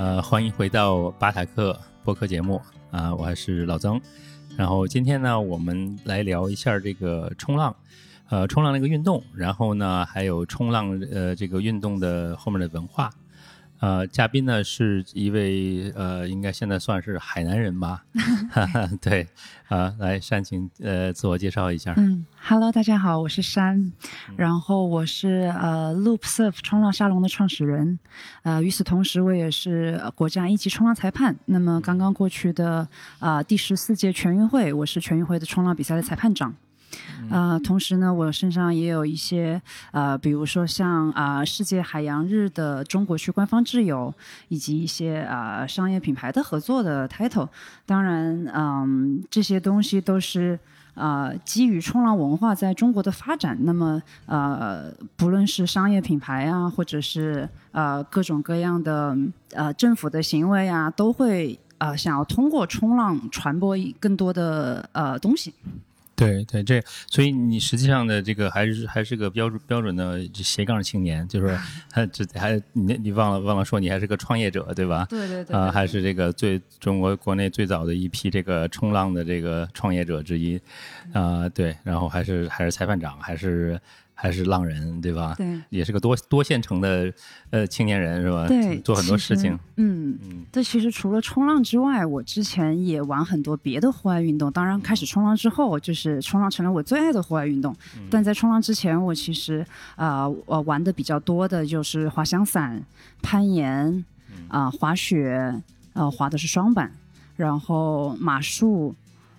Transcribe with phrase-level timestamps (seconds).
[0.00, 2.58] 呃，欢迎回到巴塔克播客节目
[2.90, 4.00] 啊，我还是老曾。
[4.56, 7.76] 然后今天呢，我们来聊一下这个冲浪，
[8.30, 13.10] 呃，冲浪那个运动，然后呢，还有冲浪呃这个运动的后面的文化。
[13.80, 18.04] 呃，嘉宾呢是一位呃，应该现在算是海南人吧？
[19.00, 19.26] 对，
[19.68, 21.94] 啊，来山，请呃自我介绍一下。
[21.96, 23.92] 嗯，Hello，大家好，我是山，
[24.36, 27.98] 然后我是呃 Loop Surf 冲浪沙龙的创始人，
[28.42, 31.34] 呃，与此同时我也是国家一级冲浪裁判。
[31.46, 32.86] 那么刚刚过去的
[33.18, 36.54] 啊第十四届全运会，我是全运会的冲浪比赛的裁判长。
[37.30, 39.60] 呃，同时呢，我身上也有一些
[39.92, 44.12] 呃，比如说像啊世界海洋日的中国区官方挚友，
[44.48, 47.48] 以及一些啊商业品牌的合作的 title。
[47.86, 50.58] 当然，嗯，这些东西都是
[50.94, 53.56] 啊基于冲浪文化在中国的发展。
[53.60, 59.16] 那么呃，不论是商业品牌啊，或者是呃各种各样的
[59.52, 65.54] 呃政府的行为啊，都会呃想要通过冲浪传播更多的呃东西。
[66.20, 71.58] 对对，这所以你实际上的这个还是还是个标准标准的斜杠青年，就是
[71.90, 75.06] 还这还你你忘了忘了说你还是个创业者对吧？
[75.08, 80.60] 对对对，啊还是这个最中国国内最早的一批这个冲浪的这个创业者之一，
[81.12, 83.80] 啊对，然后还是还是裁判长还是。
[84.20, 85.34] 还是浪人，对吧？
[85.38, 87.10] 对，也是个多多线程的
[87.48, 88.46] 呃青年人，是吧？
[88.46, 89.58] 对，做很多事情。
[89.76, 90.44] 嗯嗯。
[90.52, 94.52] 这其实除了冲浪之外，我之前也玩很多别的户外运动。
[94.52, 97.74] 当然，开始冲浪之后，就是冲浪成了我最爱的户外运动。
[98.10, 99.64] 但在冲浪之前，我其实
[99.96, 102.84] 啊，我玩的比较多的就是滑翔伞、
[103.22, 104.04] 攀岩
[104.48, 105.62] 啊、滑雪，
[105.94, 106.92] 呃，滑的是双板，
[107.36, 108.94] 然后马术，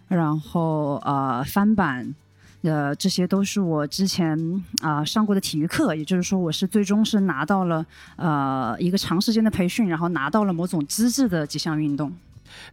[0.08, 2.16] 然后呃翻板。
[2.64, 7.86] 呃，这些都是我之前啊上过的体育课，也就是说，我是最终是拿到了
[8.18, 12.12] 呃一个长时间的培训，然后拿到了某种资质的几项运动。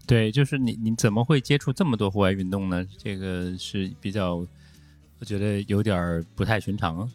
[0.07, 2.85] 对，就是你你怎么会接触这么多户外运动呢？
[2.99, 4.45] 这个是比较，
[5.21, 7.09] 我觉得有点不太寻常啊。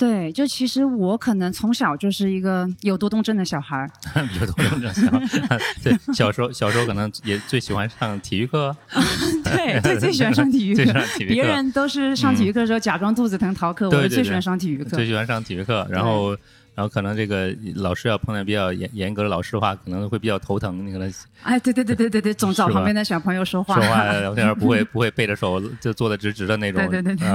[0.00, 3.90] 对，就其实我可能从小就是一个有多动症的小孩儿，
[4.40, 5.60] 有多动症小孩儿。
[5.84, 8.74] 对，小时候小时候可能也最喜欢上体育课。
[9.44, 10.94] 对，最最喜欢上体育课。
[11.18, 14.96] 别人都是上体育课的时候假装肚子疼逃课，我最喜欢上体育课。
[14.96, 16.34] 最喜欢上体育课，然后。
[16.80, 20.86] 然后可能这个老师要碰见比较严严格的老师的话，可能会比较头疼。
[20.86, 26.80] 你可能哎，对对对对对对，总找旁边的小朋友说话，说话聊天不会 不会背着手就坐的直直的那种。
[26.88, 27.28] 对对对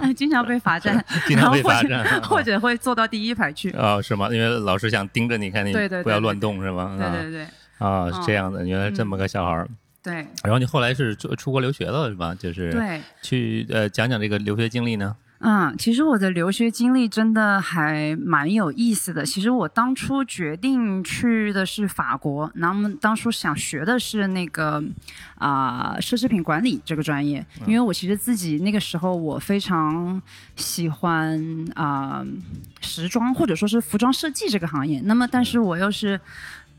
[0.00, 3.70] 对， 经常被罚站， 经常被罚站，或者会坐到第一排去。
[3.72, 4.30] 啊，是吗？
[4.32, 6.96] 因为老师想盯着你看你，不要乱动，是吗？
[6.98, 7.46] 对对对。
[7.76, 9.68] 啊，是这样的，原来这么个小孩儿。
[10.02, 10.26] 对。
[10.42, 12.34] 然后你后来是出出国留学了，是吧？
[12.34, 13.02] 就是对。
[13.20, 15.14] 去呃，讲讲这个留学经历呢？
[15.38, 19.24] 嗯，其实我的留学经历真的还蛮有意思的。
[19.24, 24.82] 其实我当初决定去的是法国，那么当初想学的是那个
[25.36, 30.20] 啊奢侈品管理这个专业，因为我其实自己那个时候我非常
[30.56, 31.38] 喜欢
[31.74, 32.24] 啊
[32.80, 36.18] 时装或者说是服装设计这个行业，那么但是我又是。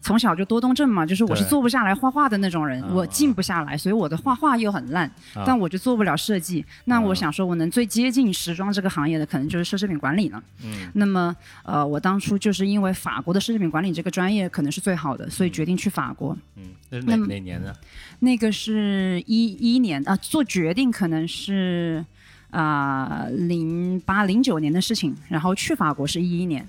[0.07, 5.11] 从小就多动症嘛，就是我是坐不下来画画的那种人，我静不下来，所以我的画画又很烂，
[5.45, 6.65] 但我就做不了设计。
[6.85, 10.41] 那我想说，我能最接近时装这个行业的，可能就是奢侈品管理了。
[10.63, 16.37] 嗯，那么呃，我当初就是因为法国的奢侈品管理这个专业可能是最好的，所以决定去法国。
[16.55, 17.73] 嗯，那是哪哪年呢？
[18.19, 22.05] 那个是一一年啊，做决定可能是
[22.51, 26.65] 啊零八零九年的事情，然后去法国是一一年。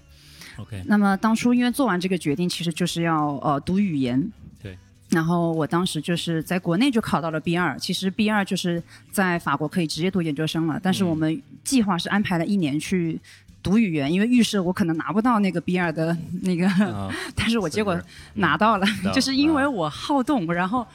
[0.59, 4.31] OK，那么当初因为做完这个决定，其实就是要呃读语言。
[4.63, 4.77] 对。
[5.09, 10.79] 然后我当时就是在国内就考到了 B 二，其实 B 二就是在法国可以直接读研究生了。
[10.83, 13.19] 但是我们计划是安排了一年去
[13.63, 16.69] 读语言，因为预设我可能拿不到那个 B 二的那个，
[17.35, 17.99] 但是我结果
[18.35, 20.87] 拿到了，就是因为我好动，然后。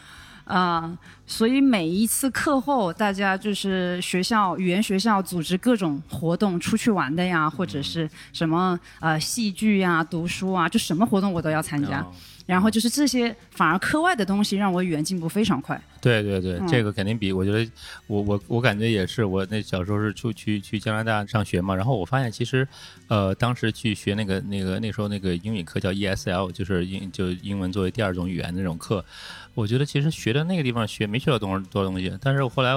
[0.46, 12.06] 啊，所以每一次课后，大家就是学校语言学校组织各种活动，出去玩的呀，或者是什么呃戏剧呀、读书啊，就什么活动我都要参加。
[12.46, 15.82] 然后就是这些，反而课外的东西让我语言进步非常快。
[16.02, 17.72] 对对对，这个肯定比我觉得，
[18.06, 19.24] 我我我感觉也是。
[19.24, 22.68] 我那小时候是出去去加拿大上学嘛，然后我发现其实，
[23.08, 29.06] 呃，当时去学那个那个那时候那个英语课叫 ESL，就是英就英文作为第二种语言那种课。
[29.54, 32.72] 我觉得其实学的那个地方学没学到多少多东西，但是我后来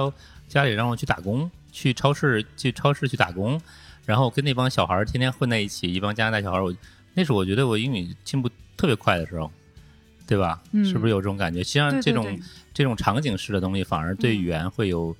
[0.47, 3.59] 家里让我去打工，去超市去超市去打工，
[4.05, 6.75] 然后跟那帮小孩天天混在一起，一帮加拿大小孩我
[7.13, 9.51] 那时候我觉得我英语进步特别快的时候。
[10.29, 10.61] 对吧？
[10.83, 11.63] 是不是有这种感觉？
[11.63, 12.37] 实际上，这种
[12.73, 15.15] 这种场景式的东西反而对语言会有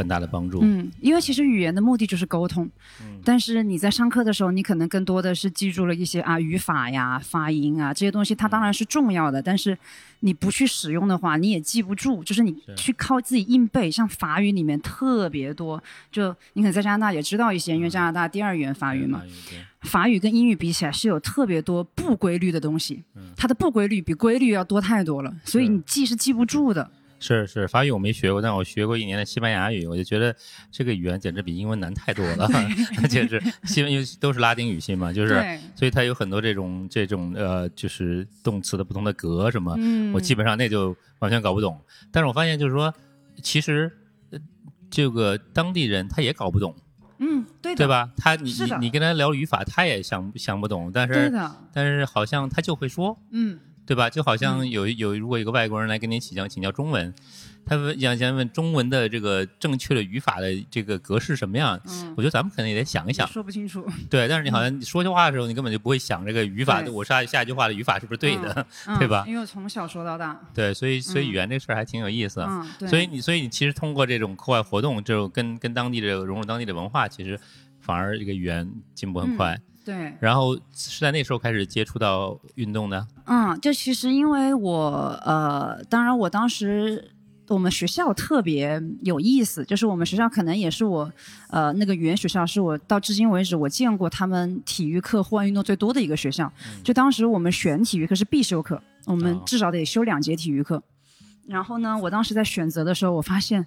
[0.00, 0.60] 很很大的帮助。
[0.62, 2.68] 嗯，因为其实语言的目的就是沟通，
[3.00, 3.20] 嗯。
[3.24, 9.76] 但是你在上课的时候，你可能更多的是记住了一些啊语法呀、发音啊这些东西，它当然是重要的，但是
[10.20, 12.24] 你不去使用的话，你也记不住。
[12.24, 23.02] 就是你去靠自己硬背，像法语里面特别多，就你可能在加拿大也知道一些，因为加拿大第二语言法语嘛，对法语跟英语比起来是有特别多不规律的东西，
[23.36, 26.90] 它的不规律比规律要多太多了，所以你记是记不住的。
[27.20, 30.34] 是是，法语我没学过，但我学过一年的西班牙语，我就觉得
[30.72, 32.48] 这个语言简直比英文难太多了，
[33.02, 35.34] 而且是西因为都是拉丁语系嘛，就是，
[35.76, 41.78] 所以它有很多这种这种呃，就是动词的不同的格什么，嗯，我基本上那就完全搞不懂。
[42.10, 42.92] 但是我发现就是说，
[43.42, 43.92] 其实
[44.30, 44.38] 呃
[44.90, 46.74] 这个当地人他也搞不懂，
[47.18, 47.86] 嗯，对的，对？
[47.86, 48.10] 吧？
[48.16, 51.30] 他你你你跟他聊语法，他也想想不懂，但是，
[51.72, 53.58] 但是好像他就会说，嗯。
[53.90, 54.08] 对吧？
[54.08, 57.12] 就好像有有如果一个外国人来跟你请教请教中文，
[57.66, 64.28] 他问想先问中文的这个正确的语法的这个格式什么样，嗯我觉得咱们可能也得想一想，说不清楚，对。
[64.28, 70.72] 但是你好像说句话的时候，你根本就不会想这个语法，对我下下一句话的语法是不是对的，嗯对吧因为我从小说到大，对。
[70.72, 72.46] 所以所以嗯语言这事儿还挺有意思。
[72.88, 77.36] 所以你所以你其实通过这种课外活动，就跟跟当地的融入当地的文化，其实
[77.80, 79.60] 反而这个语言进步很快。
[79.90, 87.10] 对，然后是在那时候开始接触到运动的，嗯，就其实因为我呃，当然我当时。
[87.50, 91.12] 我们学校特别有意思，就是我们学校可能也是我，
[91.48, 96.52] 呃，那个语言学校是我到至今为止我见过他们体育课、户外运动最多的一个学校。
[96.84, 100.80] 就当时我们选体育课是必修课，我们哦至少得修两节体育课。
[101.48, 103.66] 然后呢，我当时在选择的时候，我发现，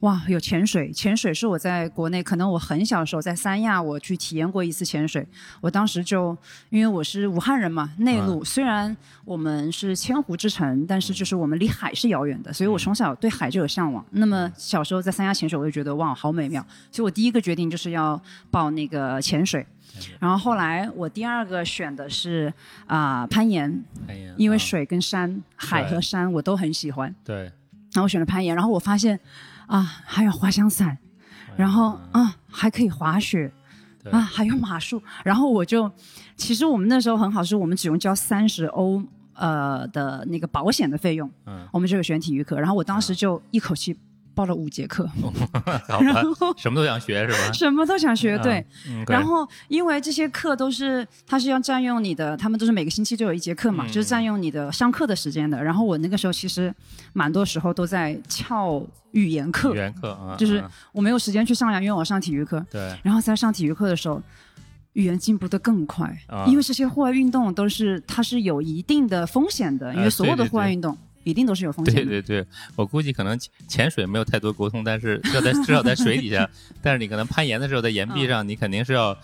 [0.00, 5.26] 哇，有潜水，潜水是我在国内，可能我很小的时候在三亚我去体验过一次潜水。
[5.60, 6.36] 我当时就
[6.70, 14.04] 因为我是武汉人嘛，内陆，虽然我们是千湖之城，但是就是我们离海是遥远的，所以我从小对海就有向往。
[14.12, 18.20] 那么小时候在三亚潜水，我就觉得哇，好美妙，所以我第一个决定就是要
[18.52, 19.66] 报那个潜水。
[20.20, 22.52] 然后后来我第二个选的是
[22.86, 23.84] 啊、攀岩，
[24.36, 27.12] 因为啊水跟山、海和山我都很喜欢。
[27.24, 27.36] 对，
[27.92, 29.18] 然后我选了攀岩，然后我发现
[29.68, 30.98] 啊，还有滑翔伞，
[31.56, 33.52] 然后啊还可以滑雪
[34.10, 35.88] 啊，还有马术，然后我就
[36.34, 39.02] 其实我们那时候很好，是我们只用交三十欧
[39.34, 43.96] 呃的那个保险的费用，嗯，我们就有选体育课，然后我当时就一口气
[44.38, 45.04] 报了五节课，
[45.90, 47.38] 然后，什么都想学是吧？
[47.52, 48.64] 什么都想学，对。
[48.88, 55.60] 嗯，然后，因为这些课都是，它是要占用你的，他们都是每个星期都有一节课嘛，嗯就是占用你的上课的时间的。
[55.60, 56.72] 然后我那个时候其实
[57.12, 58.80] 蛮多时候都在翘
[59.10, 62.64] 语言课语，言课啊，就是嗯我没有时间去上呀，因为我上体育课。
[62.70, 64.22] 对，然后在上体育课的时候，
[64.92, 70.96] 语言进步的更快，啊因为这些户外运动都是它是有一定的风险的，因为呃所有的户外运动
[71.28, 72.04] 一定都是有风险的。
[72.04, 76.48] 对对对，我估计可能潜潜水没有太多沟通，但是要在至少在水底下，
[76.82, 79.16] 但是你可能攀岩的时候在岩壁上，你肯定是要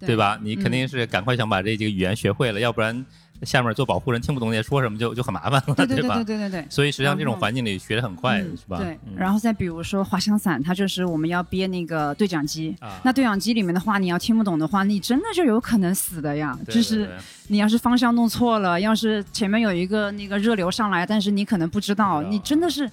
[0.00, 0.38] 对吧？
[0.42, 3.04] 你肯定是赶快想把这几个语言学会了，要不然
[3.42, 6.24] 下面做保护人听不懂你在说什么就就很麻烦了，对对对吧对？
[6.24, 6.66] 对对对。
[6.70, 8.78] 所以实际上这种环境里学的很快，嗯是吧？
[8.78, 12.74] 对，嗯然后再比如说滑翔伞，它就是我们要憋那个对讲机。
[12.80, 16.56] 啊，那对讲机里面的话，你要听不懂的话，你真的就有可能死的呀。
[16.64, 17.10] 对对就是
[17.48, 22.90] 你要是方向弄错了，要是前面有一个那个热流上来，但是你可能不知道，不知道你真的是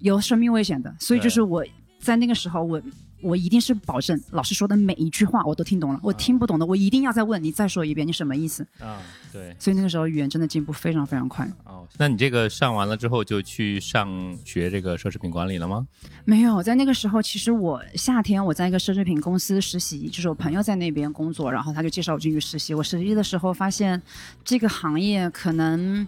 [0.00, 0.94] 有生命危险的。
[0.98, 1.64] 所以就是我
[1.98, 2.80] 在那个时候，我
[3.22, 8.66] 我一定是保证老师说的每一句话我都听懂了，我听不懂的我一定要再问你再说一遍，你什么意思？
[8.78, 9.00] 啊，
[9.32, 11.48] 对所以那个时候语言真的进步非常非常快。
[11.64, 15.86] 哦，那你这个上完了之后就去上学这个奢侈品管理了吗？
[16.24, 22.74] 没有，在那个时候，其实我夏天我在一个奢侈品公司实习，就是我朋友在那边工作，然后他就介绍我进去实习。
[22.74, 24.00] 我实习的时候发现，
[24.44, 26.06] 这个行业可能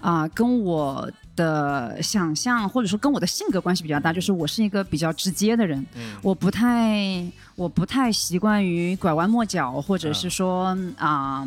[0.00, 6.16] 啊、跟我的想象或者说跟我的性格关系比较大，就是我是一个比较直接的人，嗯。
[6.22, 7.24] 我不太
[7.54, 11.46] 我不太习惯于拐弯抹角，或者是说啊、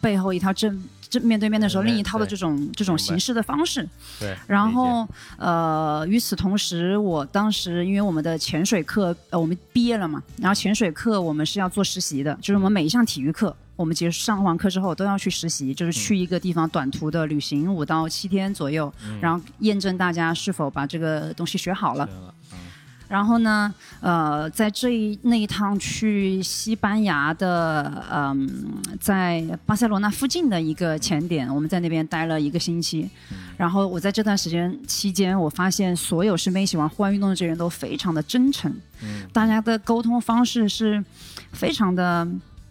[0.00, 3.08] 背后一套正正面对面的时候另一套的这种这种明白。
[3.08, 3.86] 行事的方式。
[4.18, 5.06] 对，然后
[5.36, 19.18] 呃，与此同时，我当时因为我们的潜水课，呃，我们毕业了嘛，然后潜水课我们是要做实习的，就是我们每一项体育课，我们其实上完课之后都要去实习，就是去一个地方短途的旅行五到七天左右，嗯。
[19.20, 22.06] 然后验证大家是否把这个东西学好了。
[22.06, 22.58] 了嗯。
[23.06, 28.64] 然后呢，呃，在这一那一趟去西班牙的，嗯，
[28.98, 33.08] 在巴塞罗那附近的一个前点，我们在那边待了一个星期。
[33.56, 39.28] 然后我在这段时间期间，我发现所有身边喜欢户外运动的这些人都非常的真诚，嗯。
[39.32, 41.04] 大家的沟通方式是
[41.52, 42.26] 非常的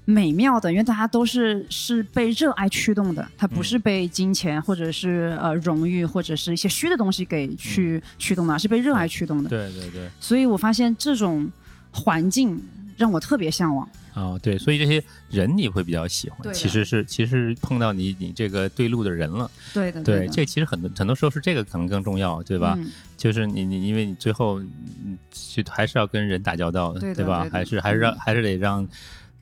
[0.06, 9.50] 美妙的，因为大家都是是被热爱驱动的，它不嗯是被金钱或者是呃荣誉或者是一些虚的东西给去驱动的，而是被热爱驱动的。
[9.50, 11.50] 对对对，所以我发现这种
[11.92, 12.62] 环境
[12.98, 13.88] 让我特别向往。
[14.16, 22.76] 哦对，所以这些人你会比较喜欢，其实是其实碰到你你这个对路的人了，对的，对，的这其实很多很多时候是这个可能更重要，对吧？
[22.78, 27.14] 嗯就是你你因为你最后嗯就还是要跟人打交道的，吧？
[27.16, 28.86] 对吧对还是还是让嗯还是得让。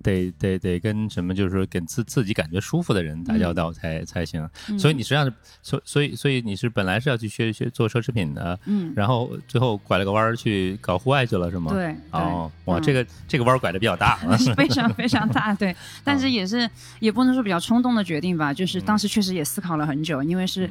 [0.01, 4.47] 得得得跟什么，就是说跟自自己感觉舒服的人打交道才、才行。
[4.69, 11.71] 嗯所以你实际上是，所所以所以你是本来是要去学学做奢侈品的，嗯，然后最后拐了个弯儿去搞户外去了，是吗？。
[11.71, 14.15] 对，哦，哇，嗯这个这个弯儿拐的比较大
[14.57, 20.69] 非常非常大，对 但哦是也是也不能说比较冲动的决定吧，就是嗯当时确实也思考了很久，因为是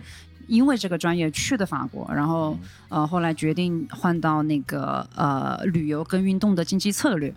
[0.48, 2.56] 因为这个专业去的法国，然后
[2.88, 7.32] 嗯呃后来决定换到那个呃旅游跟运动的经济策略。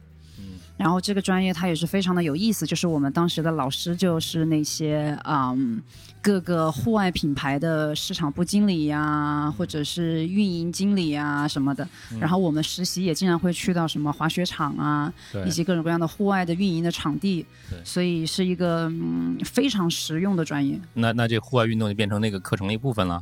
[0.77, 5.81] 嗯然后这个专业它也是非常的有意思，就是我们当时的老师就是那些嗯
[6.21, 11.87] 各个户外品牌的市场部经理呀、或者是运营经理啊什么的。
[12.11, 20.79] 嗯然后我们实习也经常会去到什么滑雪场啊，对以及各种各样的户外的运营的场地对，所以是一个嗯非常实用的专业。
[20.93, 23.21] 那那这户外运动就变成那个课程的一部分了，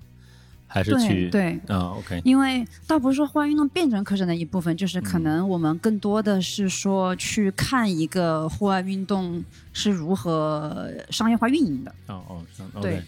[0.73, 11.93] 还是去对对，啊？OK，因为倒不是说户外运动变成课程的一部分，就是可嗯能我们更多的是说去看一个户外运动是如何商业化运营的。
[12.07, 13.03] 哦哦嗯对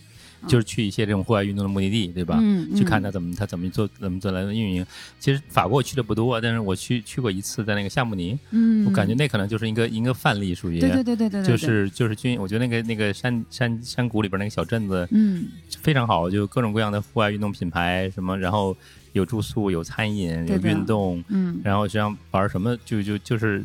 [0.47, 2.38] 就是去一些这种户外运动的目的地，对吧？
[2.41, 3.03] 嗯，去看嗯。
[3.03, 4.85] 他怎么他怎么做怎么做来运营。
[5.19, 15.45] 其实法国我去的不多，但是我去去过一次，在那个夏慕尼，嗯，我感觉那可能就是一个一个范例，属于对对对对对对，对就是就是军，我觉得那个那个山山山谷里边那个小镇子嗯。
[15.81, 18.75] 非常好，就各种各样的户外运动品牌什么，然后
[19.12, 21.59] 有住宿，有餐饮，有运动，嗯。
[21.63, 23.62] 然后实际上玩什么就就就是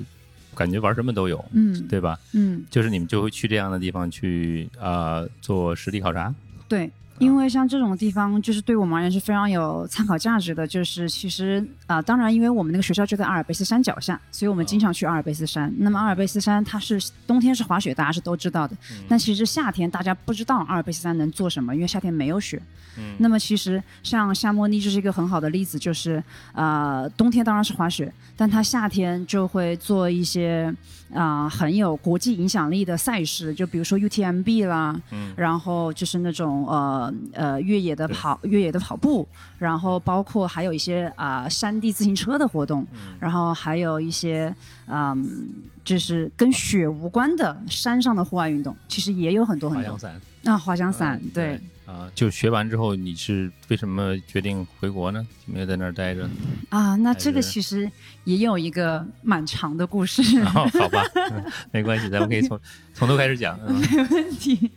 [0.54, 2.18] 感觉玩什么都有，嗯对吧？
[2.32, 2.64] 嗯。
[2.68, 6.34] 就是你们就会去这样的地方去啊、呃做实地考察，
[6.68, 6.90] 对。
[7.18, 10.66] 因为像这种地方，就是对我们而言是非常有参考价值的。
[10.66, 15.72] 就是其实啊、当然，因为我们那个学校就在阿尔卑斯山脚下，所以我们经常去阿尔卑斯山。
[15.78, 18.76] 那么阿尔卑斯山它是冬天是滑雪，大家是都知道的。
[19.08, 22.60] 但其实夏天大家不知道阿尔卑斯山能做什么，因为夏天没有雪。
[23.00, 26.22] 嗯那么其实像夏莫尼就是一个很好的例子，就是
[26.52, 30.74] 呃冬天当然是滑雪，但它夏天就会做一些
[31.14, 39.26] 啊、很有国际影响力的赛事，就比如说 UTMB 啦，嗯然后就是那种呃呃越野的跑越野的跑步，
[39.58, 44.54] 然后包括还有一些啊、山地自行车的活动，嗯然后还有一些
[44.86, 45.52] 嗯、
[45.84, 50.20] 就是跟雪无关的山上的户外运动，其实也有很多很多滑翔伞。
[50.44, 51.60] 啊，滑翔伞嗯对。
[51.88, 55.26] 啊，就学完之后，你是为什么决定回国呢？
[55.46, 56.28] 没有在那儿待着？
[56.68, 57.90] 啊，那这个其实
[58.24, 60.22] 也有一个蛮长的故事。
[60.54, 62.60] 哦，好吧，嗯 没关系，咱们可以从
[62.92, 63.58] 从头开始讲。
[63.66, 64.70] 嗯 没问题。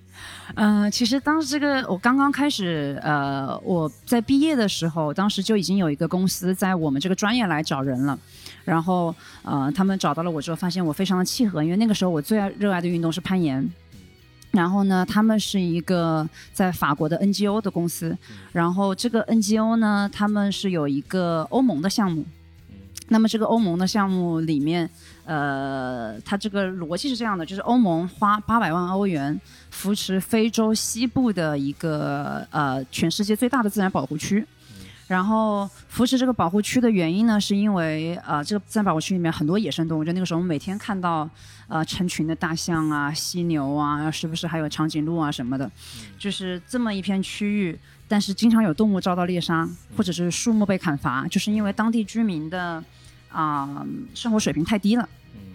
[0.55, 8.17] 嗯、其实当时这个我刚刚开始，呃，我在毕业的时候，当时就已经有一个公司在我们这个专业来找人了，
[8.65, 13.69] 然后呃，他们找到了我之后，发现我非常的契合，因为那个时候我最爱热爱的运动是攀岩。
[14.51, 18.17] 然后呢，他们是一个在法国的 NGO 的公司，
[18.51, 22.25] 然后这个 NGO 呢，他们是有一个欧盟的项目，
[23.07, 24.89] 那么这个欧盟的项目里面，
[25.31, 34.45] 呃，它这个逻辑是这样的，就是欧盟花八百万欧元扶持非洲西部的一个呃全世界最大的自然保护区。
[35.07, 41.29] 然后扶持这个保护区的原因呢，是因为呃，这个自然保护区里面很多野生动物，就那个时候我们每天看到
[41.67, 45.69] 呃成群的大象啊、犀牛啊，时不时还有长颈鹿啊什么的，
[46.17, 47.79] 就是这么一片区域。
[48.07, 52.83] 但是经常有动物遭到猎杀，或者是树木被砍伐，就是因为当地居民的
[53.29, 55.07] 啊、生活水平太低了，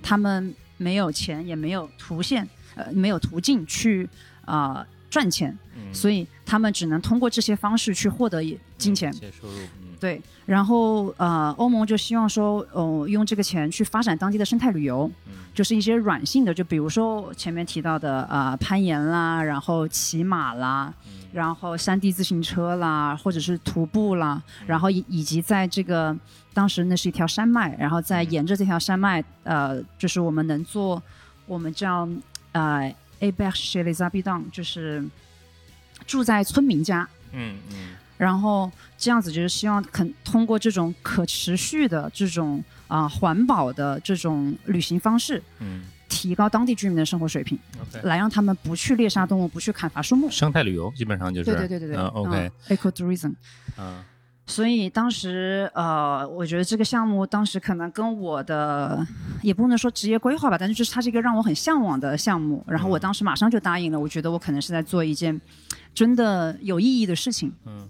[0.08, 4.08] 他们没有钱，也没有图线，呃，没有途径去
[4.44, 5.58] 啊、赚钱，
[5.92, 8.42] 所以他们只能通过这些方式去获得
[8.76, 9.14] 金钱。
[9.98, 15.10] 对，然后呃，欧盟就希望说，哦、用这个钱去发展当地的生态旅游，
[15.54, 20.92] 就是一些软性的，就比如说前面提到的啊、呃攀岩啦，然后骑马啦，
[21.32, 26.14] 然后山地自行车啦，或者是徒步啦，然后以以及在这个
[26.52, 31.02] 当时那是一条山脉，然后再沿着这条山脉，呃，就是我们能做
[31.46, 32.06] 我们叫
[32.52, 35.02] 呃 a b e r chez les habitants，就是
[36.06, 37.96] 住在村民家，嗯嗯。
[38.16, 45.84] 然后这样子就是希望肯通过这种可持续的这种啊、环保的这种旅行方式，嗯。
[46.08, 47.58] 提高当地居民的生活水平。
[48.04, 50.30] 来让他们不去猎杀动物，不去砍伐树木。
[50.30, 53.34] 生态旅游基本上就是，对对对对对，嗯，OK，嗯，eco tourism。
[53.76, 54.02] 嗯，
[54.46, 59.04] 所以当时呃，我觉得这个项目当时可能跟我的
[59.42, 62.64] 也不能说职业规划吧，但是就是它是一个让我很向往的项目。
[62.68, 65.40] 然后我当时马上就答应了，我觉得我可能是在做一件
[65.92, 67.52] 真的有意义的事情。
[67.66, 67.88] 嗯。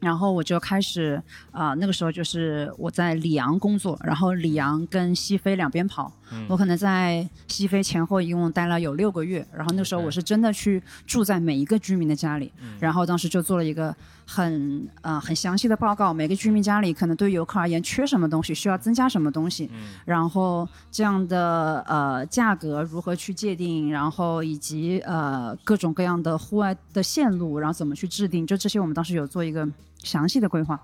[0.00, 6.12] 然后我就开始啊、那个时候就是我在里昂工作，然后里昂跟西非两边跑，
[6.48, 9.46] 我可能在西非前后一共待了有六个月。
[9.52, 13.94] 然后那时候我是真的去住在每一个居民的家里，然后当时就做了一个
[14.26, 19.70] 很呃很详细的报告，每个居民家里可能对游客而言缺什么东西，需要增加什么东西，
[20.04, 29.68] 然后这样的呃价格如何去界定，然后以及呃各种各样的户外的线路，然后怎么去制定，就这些我们当时有做一个
[30.02, 30.80] 详细的规划。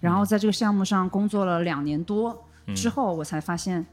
[0.00, 2.44] 然后在这个项目上工作了两年多
[2.74, 3.84] 之后，我才发现。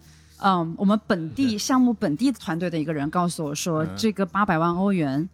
[0.41, 3.89] 嗯，我们本地项目本地团队的一个人告诉我说，嗯。
[3.97, 5.27] 这个八百万欧元，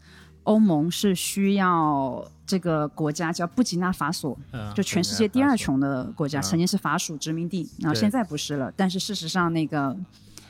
[0.44, 8.72] 欧盟是需要这个国家叫布吉纳法索，嗯就全世界第二穷的国家，嗯曾经是法属殖民地，然后现在不是了。
[8.76, 9.96] 但是事实上，那个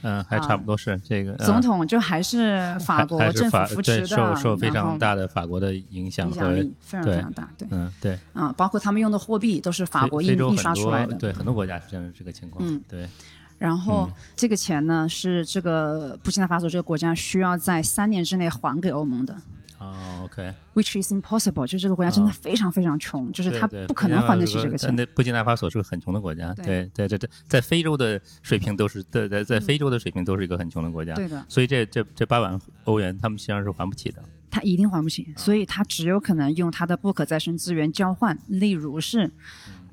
[0.01, 12.81] 嗯，还差不多是这个总统就还是法国政府扶持的，对受受非常大的法国的影响和影响力非常非常大，对，嗯对，啊，包括他们用的货币都是法国印印刷出来的，对很多国家是这样这个情况，嗯。
[12.87, 13.09] 对，
[13.57, 14.13] 然后嗯。
[14.35, 19.35] 这个钱呢是这个布基纳法索这个国家需要在三年之内还给欧盟的。
[19.77, 24.95] 哦，OK，Which is impossible，就这个国家真的非常非常穷，就是他不可能还得起这个但钱。
[24.95, 26.65] 那布基纳法索是个很穷的国家，对。
[26.65, 34.23] 对对对对，在非洲的水平都是在在在非洲的水平都是一个很穷的国家，对的，所以这这这八万欧元他们实际上是还不起的。
[34.49, 39.29] 他一定还不起，所以他只有可能用他的不可再生资源交换，例如是，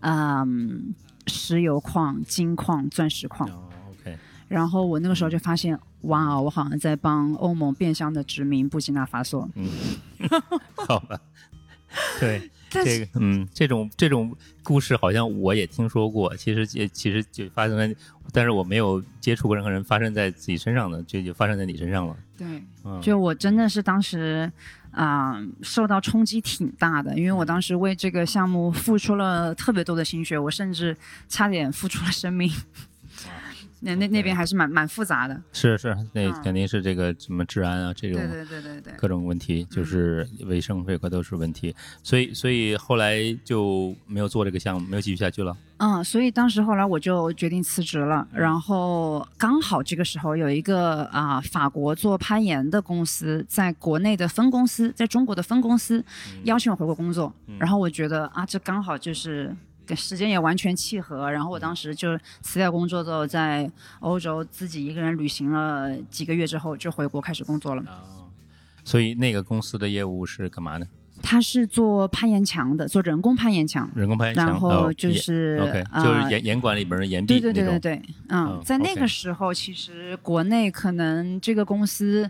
[0.00, 0.95] 嗯，
[1.26, 3.49] 石油矿、金矿、钻石矿。
[3.50, 4.17] 哦，OK，
[4.49, 9.49] 然后我那个时候就发现，哇，我好像在帮欧盟变相的殖民布基纳法索。
[9.55, 9.69] 嗯，
[10.75, 11.21] 好吧，
[12.21, 12.50] 对。
[12.75, 17.95] 这个嗯，这种这种故事好像我也听说过，其实也其实就发生在，
[18.33, 22.17] 但是我没有接触过任何人发生在自己身上的，就就发生在你身上了。
[22.35, 22.47] 对，
[22.83, 24.50] 嗯，就我真的是当时
[24.92, 30.96] 啊、受到冲击挺大的，因为我当时为这个项目付出了特别多的心血，我甚至
[31.28, 32.50] 差点付出了生命。
[33.84, 36.42] 那那那边还是蛮蛮复杂的，是是，那嗯。
[36.42, 38.92] 肯定是这个什么治安啊，这种对对对对对。
[38.96, 45.56] 各种问题，就是卫生这块都是问题，所以所以后来就没有做这个项目，没有继续下去了。
[45.78, 56.04] 嗯，所以当时后来我就决定辞职了，然后刚好这个时候有一个啊、法国做攀岩的公司在国内的分公司，在中国的分公司
[56.45, 59.54] 邀请我回国工作，然后我觉得啊，这刚好就是。
[59.93, 67.83] 跟时间也完全契合，然后我当时就辞掉工作之后，在欧洲自己一个人旅行了几个月之后，就回国开始工作了。
[67.83, 68.00] 啊，
[68.85, 70.87] 所以那个公司的业务是干嘛呢？
[71.23, 75.59] 他是做攀岩墙的，做人工攀岩墙，人工攀岩墙，然后就是、
[76.02, 77.78] 就是岩岩馆里边的岩壁对对对。
[77.78, 82.28] 对对，嗯，嗯在那个时候，其实国内可能这个公司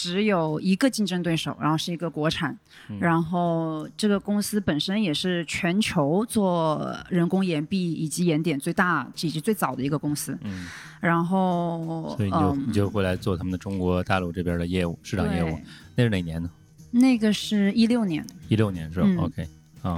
[0.00, 2.56] 只有一个竞争对手，然后是一个国产，
[2.88, 10.68] 嗯然后这个公司本身也是全球做人工岩壁以及岩点最大以及最早的一个公司，嗯，
[11.00, 15.58] 然后所以你就、嗯你就回来做他们的中国大陆这边的业务，市场业务。
[15.96, 16.48] 那是哪年呢？
[16.92, 19.28] 那个是一六年，一六年是吧、嗯 o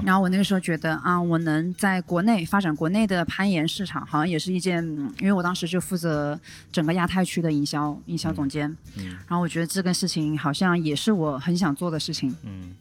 [0.05, 6.39] 然后我那个时候觉得啊，我能在国内发展国内的攀岩市场，好像也是一件，嗯因为我当时就负责
[6.71, 12.35] 整个亚太区的营销营销总监，嗯然后我觉得这个事情好像也是我很想做的事情。
[12.45, 12.75] 嗯。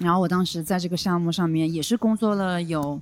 [0.00, 3.00] 然后我当时在这个项目上面也是工作了有，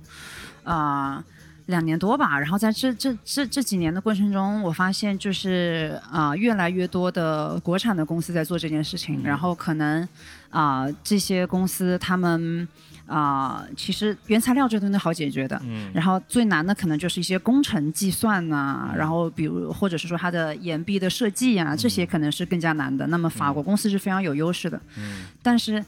[0.63, 1.23] 啊、
[1.67, 2.39] 两年多吧。
[2.39, 10.09] 然后在这这这这几年的过程中，我发现就是啊、越来越多的国产的公司在做这件事情，然后可能
[10.49, 12.67] 啊、这些公司他们
[13.07, 15.59] 啊、其实原材料这东西好解决的。
[15.63, 23.07] 嗯然后最难的可能就是一些工程计算呐、然后比如或者是说它的岩壁的设计啊，这些可能是更加难的。
[23.07, 25.83] 那么法国公司是非常有优势的，嗯但是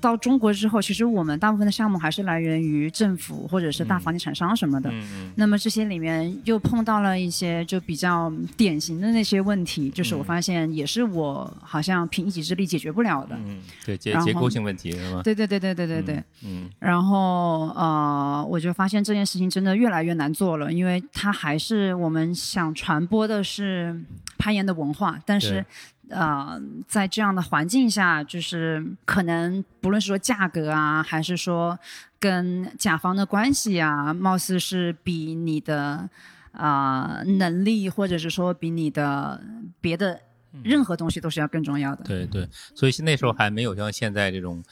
[0.00, 4.90] 到中国之后，其实我们大部分的项目还是来源于政府或者是大房地产商什么的。
[4.90, 13.36] 嗯嗯那么这些里面又碰到了一些就比较典型的那些问题，就是我发现也是我好像凭一己之力解决不了的。
[13.46, 15.22] 嗯，对结结构性问题是吗？
[15.24, 16.24] 对对对对对对对。
[16.44, 23.98] 嗯然后呃，我就发现这件事情真的越来越难做了，因为它还是我们想传播的是
[24.38, 25.64] 攀岩的文化，但是
[26.08, 31.78] 呃，在这样的环境下，就是可能不论是说价格啊，还是说
[32.20, 36.08] 跟甲方的关系啊，貌似是比你的
[36.52, 39.42] 啊、能力，或者是说比你的
[39.80, 40.20] 别的
[40.62, 42.04] 任何东西都是要更重要的。
[42.04, 44.62] 对对，所以那时候还没有像现在这种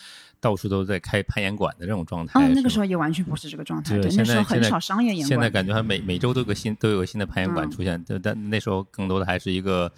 [0.41, 2.41] 到处都在开攀岩馆的这种状态。
[2.41, 5.29] 嗯，那个时候也完全不是这个状态，对对，那时候很少商业岩馆。
[5.29, 9.93] 现在感觉还每每周都有个新都有个新的攀岩馆嗯出现，但但那时候更多的还是一个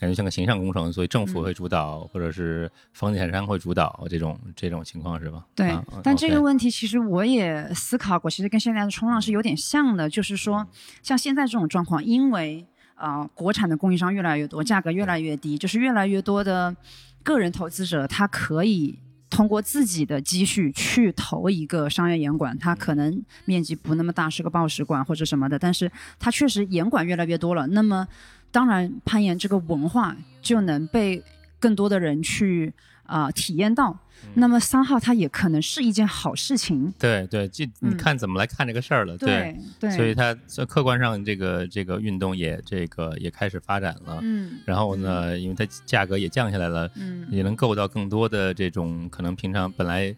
[0.00, 5.44] 感觉像个形象工程，所以政嗯府会主导，或者是房地产商会主导这种这种情况是吧？
[5.54, 10.66] 对啊，但这个问题其实我也思考过，其实跟现在的冲浪是有点像的，就是说
[11.02, 16.74] 像现在这种状况，因为啊、呃国产的供应商越来越多，价格越来越低，就是越来越多的
[17.22, 18.98] 个人投资者他可以。
[19.30, 27.64] 通过自己的积蓄去投一个商业严管，它可能面积不那么大，是个报时馆或者什么的，但是它确实严管越来越多了。
[27.68, 28.08] 那么，
[28.50, 31.22] 当然攀岩这个文化就能被
[31.58, 32.72] 更多的人去
[33.04, 33.98] 啊、体验到。
[34.34, 39.16] 那么三号它也可能是一件好事情，对对，这你嗯看怎么来看这个事儿了？
[39.16, 44.18] 对对，所以它在客观上这个这个运动也这个也开始发展了。
[44.20, 50.14] 嗯然后呢，因为它价格也降下来了，嗯也能够到更多的这种可能平常本来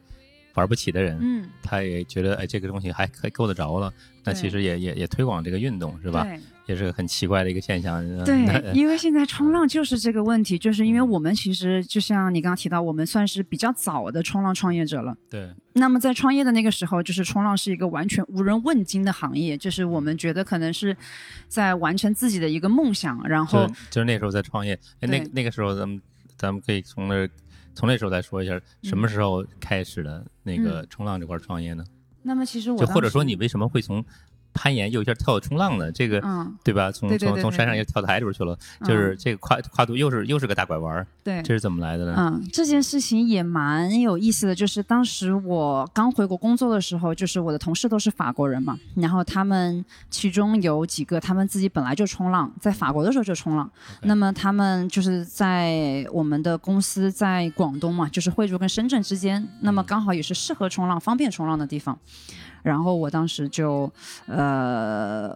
[0.55, 6.27] 玩不起的人，嗯，他也觉得哎这个东西还还够得着了，那其实也也也推广这个运动是吧？
[6.66, 8.03] 对也是个很奇怪的一个现象。
[8.05, 15.16] 嗯对，因为 现在冲浪就是这个问题，就是因为我们其实就像你刚刚提到，我们算是比较早的冲浪创业者了。
[15.29, 15.51] 对。
[15.75, 20.96] 那么在创业的那个时候，就是冲浪是一个完全无人问津的行业，就是我们觉得可能是
[21.48, 26.01] 在完成自己的一个梦想，然后就就是那时候在创业，哎那那个时候咱们
[26.37, 27.27] 咱们可以从那
[27.75, 31.83] 从那时候再说一下，什么时候开始的那个冲浪这块创业呢？
[32.22, 34.05] 那么其实我就或者说你为什么会从
[34.52, 35.90] 攀岩又一下跳冲浪的？
[35.92, 36.90] 这个嗯对吧？
[36.90, 42.14] 从从从山上又跳到海里边去了，就是这个跨跨度又是又是个大拐弯儿，对这是怎么来的呢？
[42.18, 53.70] 嗯，这件事情也蛮有意思的，就是当时我刚回国工作的时候，就是我的同事都是法国人嘛，然后他们其中有几个他们自己本来就冲浪，在法国的时候就冲浪，
[54.02, 61.98] 那么他们就是在我们的公司在广东嘛，就是惠州跟深圳之间，那么刚好也是适合冲浪、方便冲浪的地方。
[62.62, 63.92] 然后我当时就，
[64.26, 64.41] 呃，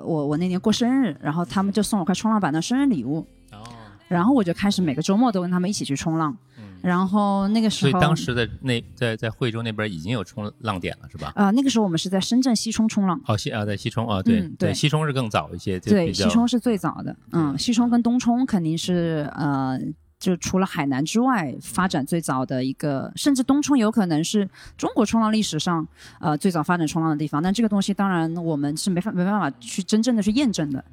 [0.05, 3.63] 我我那年过生日，然后他们就送我块冲浪板的生日礼物，哦，
[4.09, 6.37] 然后我就开始每个周末都跟他们一起去冲浪。
[6.83, 11.33] 然后那个时候，所以当时的那在在惠州那边已经有冲浪点了，是吧？
[11.35, 19.81] 呃，那个时候我们是在深圳西冲冲浪，哦，西啊，在西冲啊，对嗯对西冲是更早一些，对，西冲是最早的，嗯，西冲跟东冲肯定是呃，
[20.27, 25.87] 就除了海南之外发展最早的一个，甚至东冲有可能是中国冲浪历史上
[26.19, 30.85] 呃最早发展冲浪的地方，但这个东西当然我们是没法没办法去真正的去验证的，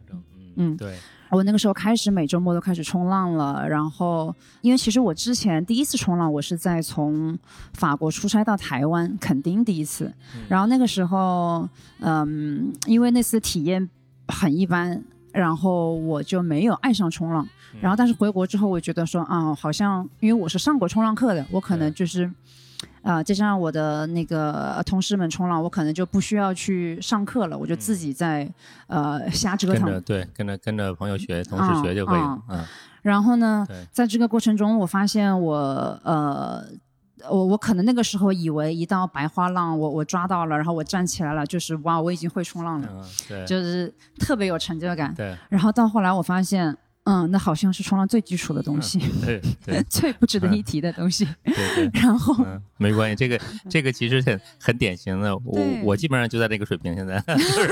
[0.57, 0.95] 嗯对，
[1.31, 7.35] 我那个时候开始每周末都开始冲浪了，然后因为其实我之前第一次冲浪，我是在从
[7.73, 10.13] 法国出差到台湾垦丁第一次，
[10.47, 11.67] 然后那个时候，
[12.01, 13.89] 嗯，因为那次体验
[14.27, 17.45] 很一般，然后我就没有爱上冲浪，
[17.81, 22.31] 然后但是回国之后，我觉得说啊，好像因为我是上过冲浪课的，我可能就是。
[23.01, 28.49] 啊、再加上我的那个同事们冲浪，我可能就不需要去上课了，我就自己在、
[28.87, 30.01] 呃瞎折腾。
[30.03, 32.63] 对跟着跟着朋友学，同事学就可以了，嗯，
[33.01, 35.55] 然后呢，在这个过程中，我发现我
[36.03, 36.65] 呃，
[37.29, 45.13] 我我可能那个时候以为一道白花浪，我我抓到了，然后我站起来了，就是哇，我已经会冲浪了，嗯，对就是特别有成就感。
[45.15, 46.75] 对然后到后来，我发现，
[47.05, 51.27] 嗯，那好像是冲浪最基础的东西，对对 最不值得一提的东西。
[51.43, 51.53] 对
[51.89, 51.89] 对。
[52.01, 53.39] 然后，嗯，没关系，这个
[53.69, 57.67] 这个其实很很典型的，我我基本上就在这个水平，现在 就是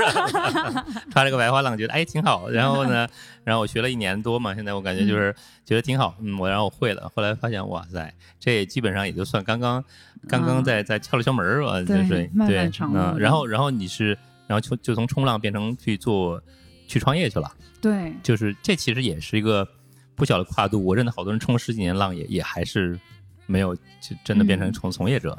[1.10, 3.08] 抓了个白花浪，觉得哎挺好，然后呢，
[3.42, 9.82] 然后我学了一年多嘛，现在我感觉就是觉得挺好，嗯，我然后我会了，后来发现哇塞，这基本上也就算刚刚
[10.28, 14.08] 刚刚在在敲了敲门儿吧，就是对嗯，的然后然后你是
[14.46, 16.38] 然后就就从冲浪变成去做
[16.86, 17.50] 去创业去了，
[17.82, 19.68] 对，就是这其实也是一个
[20.14, 22.98] 不小的跨度，我认得好多人冲十几年浪也也还是
[23.46, 25.36] 没有就真的变成嗯从从业者，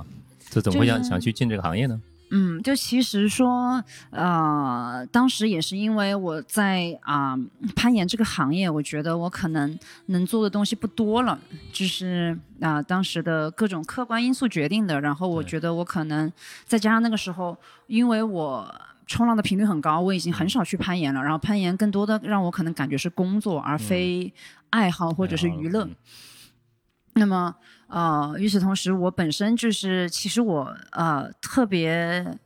[0.50, 2.00] 这怎么会想就是想去进这个行业呢？
[2.36, 7.38] 嗯，就其实说，呃，当时也是因为我在啊、
[7.76, 9.78] 攀岩这个行业，我觉得我可能
[10.08, 11.40] 能做的东西不多了，
[11.72, 15.00] 就是啊、当时的各种客观因素决定的。
[15.00, 16.32] 然后我觉得我可能
[16.66, 21.22] 再加上那个时候，因为我冲浪的频率很高，我已经很少去攀岩了。
[21.22, 24.34] 然后攀岩更多的让我可能感觉是工作，而非
[24.70, 25.86] 爱好或者是娱乐。
[25.86, 25.96] 嗯
[27.16, 27.56] 那么，
[27.89, 32.39] 呃，与此同时，我本身就是，其实我呃特别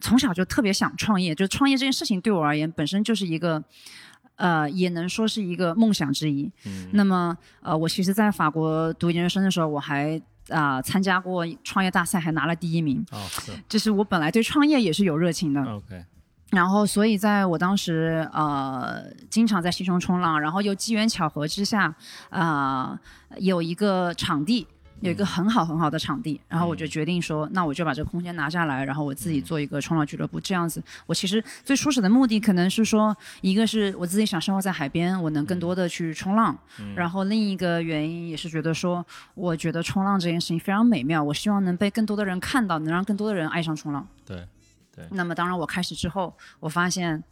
[0.00, 3.62] 从小就特别想创业，就创业这件事情对我而言本身就是一个，
[4.34, 6.50] 呃，也能说是一个梦想之一。
[6.66, 13.04] 嗯那么，呃，我其实，在法国读研究生的时候，我还啊、参加过创业大赛，还拿了第一名。
[13.10, 13.52] 哦是。
[13.68, 16.04] 就是我本来对创业也是有热情的，OK。
[16.50, 21.94] 然后，所以在我当时呃，经常在西冲冲浪，然后又机缘巧合之下，
[22.30, 22.98] 啊、
[23.36, 24.66] 有一个场地，
[25.00, 30.40] 有一个很好很好的场地，然后我就决定说，那我就把这个空间拿下来，然后我自己做一个冲浪俱乐部。
[30.40, 36.56] 这样子，我其实最初始的目的可能是说，一个是我自己想生活在海边，我能更多的去冲浪，
[36.94, 44.06] 然后另一个原因也是觉得说，我觉得冲浪这件事情非常美妙，我希望能被更多的人看到，能让更多的人爱上冲浪。
[44.24, 44.46] 对，
[44.94, 45.04] 对。
[45.10, 47.22] 那么当然，我开始之后，我发现。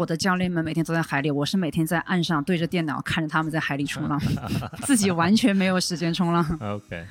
[0.00, 4.18] 我的教练们每天都在海里，我是每天在岸上对着电脑看着他们在海里冲浪，
[4.86, 6.42] 自己完全没有时间冲浪。
[6.58, 7.04] OK，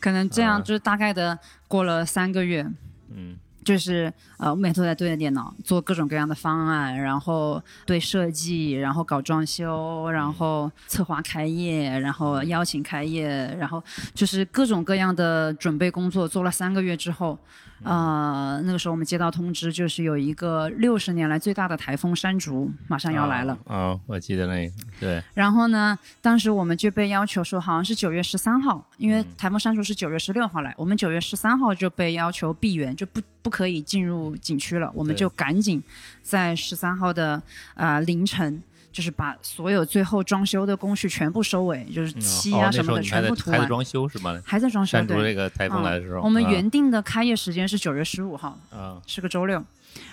[0.00, 2.66] 可能这样就是大概的过了三个月，
[3.14, 13.80] 嗯，就是呃，我每天都在对着电脑做各种各样的方案，然后对设计，然后搞装修，然后策划开业，然后邀请开业，然后
[14.14, 17.38] 就是各种各样的准备工作，做了三个月之后。
[17.84, 23.58] 呃，那个时候我们接到通知，就是有一个六十年来最大的台风山竹马上要来了。
[23.64, 25.22] 哦，我记得那个，对。
[25.34, 34.90] 然后呢，当时我们就被要求说，好像是九月十三号，因为台风山竹是九月十六号来，我们九月十三号就被要求闭园，就不不可以进入景区了。
[34.94, 35.82] 我们就赶紧
[36.22, 37.42] 在十三号的
[37.74, 38.62] 呃凌晨。
[38.92, 43.58] 就是把所有最后装修的工序全部收尾，就是漆啊什么的全部涂完。
[43.58, 44.40] 还在装修是吗？
[44.44, 44.92] 还在装修。
[44.92, 48.58] 山竹这个台风来的时候，我们原定的开业时间是九月十五号，
[49.06, 49.64] 是个周六。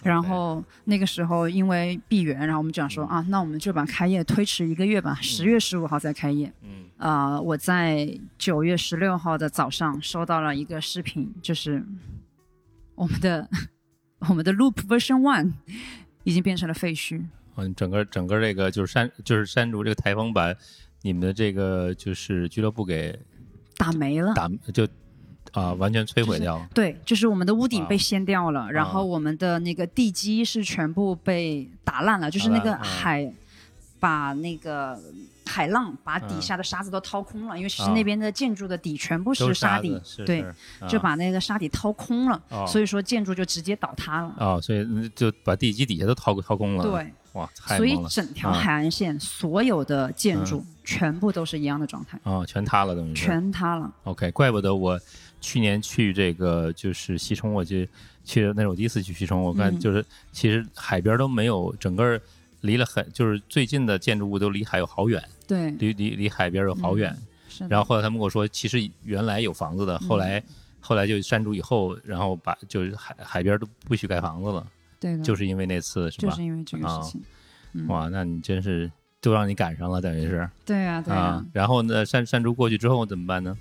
[0.03, 6.51] 然后那个时候因为闭园，然后我们讲说啊，那我们就把开业推迟一个月吧，十月十五号再开业。
[6.63, 6.85] 嗯。
[6.97, 11.81] 啊，我在九月十六号的早上收到了一个视频，就是
[12.95, 13.47] 我们的
[14.27, 15.53] 我们的 Loop Version One
[16.25, 17.23] 已经变成了废墟。
[17.59, 20.53] 嗯，整个整个这个就是山就是山竹这个台风把
[21.01, 23.17] 你们的这个就是俱乐部给
[23.77, 24.87] 打没了，打就
[25.53, 26.67] 啊完全摧毁掉了。
[26.73, 33.31] 对，就是我们的屋顶被掀掉了，然后我们的那个地基是全部被打烂了，就是那个海
[33.99, 34.99] 把那个
[35.45, 40.45] 海浪把底下的沙子都掏空了，因为其实那边的建筑的底全部是沙底，对，
[40.87, 44.35] 就把那个沙底掏空了，所以说建筑就直接倒塌了。
[44.37, 46.83] 啊，所以就把地基底下都掏掏空了。
[46.83, 47.13] 对。
[47.33, 53.93] 哇，所以整条海岸线所有的建筑全部都是一样的状态啊，全塌了，等于全塌了。
[54.03, 54.99] OK，怪不得我
[55.39, 57.85] 去年去这个就是西冲，我就
[58.25, 62.19] 去那是我第一次去西冲，我看就是其实海边都没有，整个
[62.61, 67.15] 离了很就是最近的建筑物都离海有好远，对，离离离海边有好远。
[67.67, 70.41] 然后后来他们跟我说，其实原来有房子的，后来
[70.79, 74.65] 后来就山竹以后，然后把就是海海边都不许盖房子了。
[74.99, 76.29] 对，就是因为那次是吧？
[76.29, 77.87] 就是因为这个事情。
[77.87, 80.49] 哇，那你真是都让你赶上了，等于是。
[80.65, 81.45] 对呀，对呀。
[81.53, 83.57] 然后呢，山山竹过去之后怎么办呢？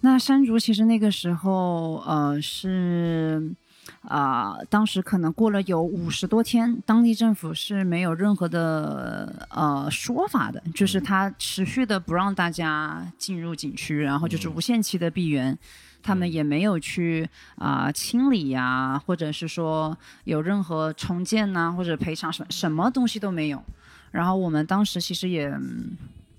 [0.00, 3.54] 那山竹其实那个时候，呃，是
[4.02, 15.56] 啊，当时可能过了有五十多天，当地政府是没有任何的呃说法的，就是他持续的不让大家进入景区，然后就是无限期的闭园。
[16.02, 23.62] 他们也没有去啊清理呀，或者是说有任何重建呐，或者赔偿什什么东西都没有。
[24.10, 25.56] 然后我们当时其实也。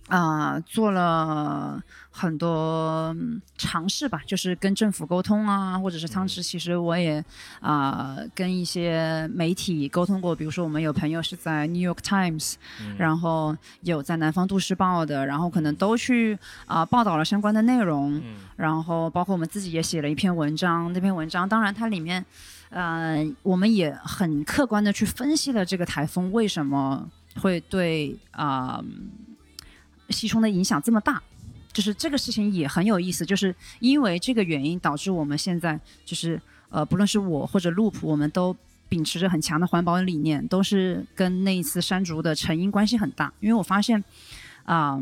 [0.09, 3.15] 啊，做了很多
[3.57, 7.23] 尝试吧，就是跟政府沟通啊，或者是当时其实我也
[7.61, 12.55] 啊跟一些媒体沟通过，比如说我们有朋友是在 New York Times，
[12.97, 18.21] 然后有在南方都市报的，然后可能都去啊报道了相关的内容，
[18.57, 22.23] 然后包括我们自己也写了一篇文章，那篇文章当然它里面，
[22.69, 27.09] 呃，我们也很客观的去分析了这个台风为什么
[27.41, 28.83] 会对啊。
[30.13, 31.21] 西冲的影响这么大，
[31.73, 38.55] 就是这个事情也很有意思，就是因为这个原因导致我们现在就是呃，不论是我或者 Loop，我们都
[38.87, 43.33] 秉持着很强的环保理念，都是跟那一次山竹的成因关系很大。
[43.39, 44.03] 因为我发现
[44.65, 45.01] 啊，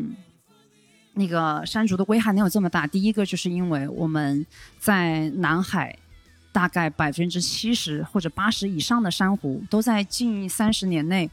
[1.15, 4.45] 那个山竹的危害能有这么大，第一个就是因为我们
[4.79, 5.95] 在南海
[6.53, 11.29] 大概百分之七十或者八十以上的珊瑚都在近三十年内。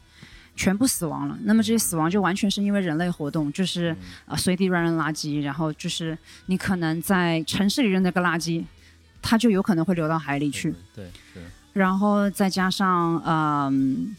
[0.59, 3.95] 全部死亡了，那么这些死亡就完全是因为人类活动，就是
[4.25, 6.17] 啊随地乱扔垃圾，然后就是
[6.47, 8.61] 你可能在城市里扔那个垃圾，
[9.21, 10.75] 它就有可能会流到海里去。
[10.93, 11.43] 对，对。
[11.71, 14.13] 然后再加上嗯，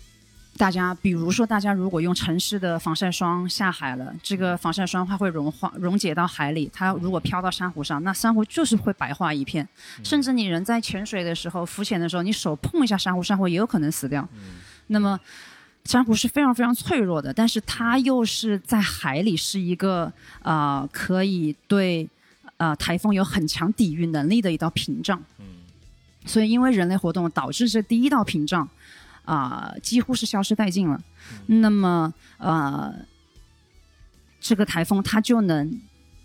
[0.57, 9.69] 大家比如说大家如果用城市的防晒霜下海了，这个防晒霜它会融化溶解到海里，它如果飘到珊瑚上，那珊瑚就是会白化一片，
[10.03, 14.27] 甚至你人在潜水的时候浮潜的时候，你手碰一下珊瑚，珊瑚也有可能死掉。
[14.87, 15.21] 那么。
[15.85, 20.13] 珊瑚是非常非常脆弱的，但是它又是在海里是一个
[20.43, 22.09] 啊可以对
[22.57, 25.23] 啊台风有很强抵御能力的一道屏障。
[25.39, 25.47] 嗯，
[26.27, 28.69] 所以因为人类活动导致这第一道屏障
[29.25, 31.01] 啊几乎是消失殆尽了。
[31.47, 32.95] 那么呃
[34.41, 35.81] 这个台风它就能。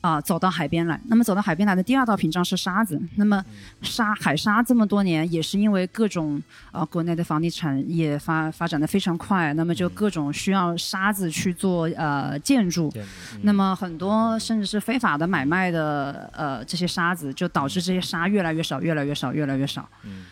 [0.06, 1.02] 啊、走到海边来。
[1.08, 3.02] 那么走到海边来的第二道屏障是沙子。
[3.16, 3.44] 那么
[3.82, 6.42] 沙海沙这么多年也是因为各种
[6.72, 12.94] 呃国内的房地产业发发展的非常快，那么就各种需要沙子去做呃建筑。
[13.42, 19.90] 那么很多甚至是非法的买卖的呃这些沙子，就导致这些沙越来越少，越来越少，越来越少。
[20.04, 20.26] 嗯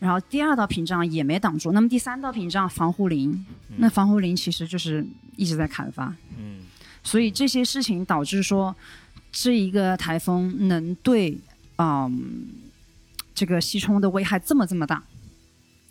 [0.00, 3.44] 然后第二道屏障也没挡住，那么第三道屏障防护林，
[3.78, 6.60] 那防护林其实就是一直在砍伐，嗯
[7.02, 8.74] 所以这些事情导致说
[9.30, 11.38] 这一个台风能对
[11.76, 12.48] 嗯
[13.34, 15.02] 这个西冲的危害这么这么大，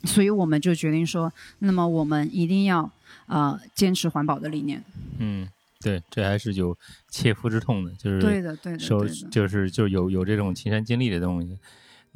[0.04, 2.92] 所以我们就决定说，那么我们一定要
[3.28, 4.84] 呃坚持环保的理念。
[5.20, 5.48] 嗯，
[5.80, 6.78] 对，这还是有
[7.10, 9.30] 切肤之痛的，就是对的，对的，受对的。
[9.30, 11.58] 就是就有有这种亲身经历的东西。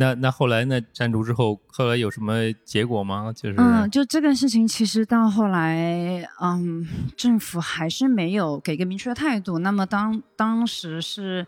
[0.01, 3.31] 那那后来那站住之后，后来有什么结果吗？
[3.35, 9.59] 就是嗯，就这个事情，其实到后来，嗯，政府还是没有给个明确的态度。
[9.59, 11.45] 那么当当时是，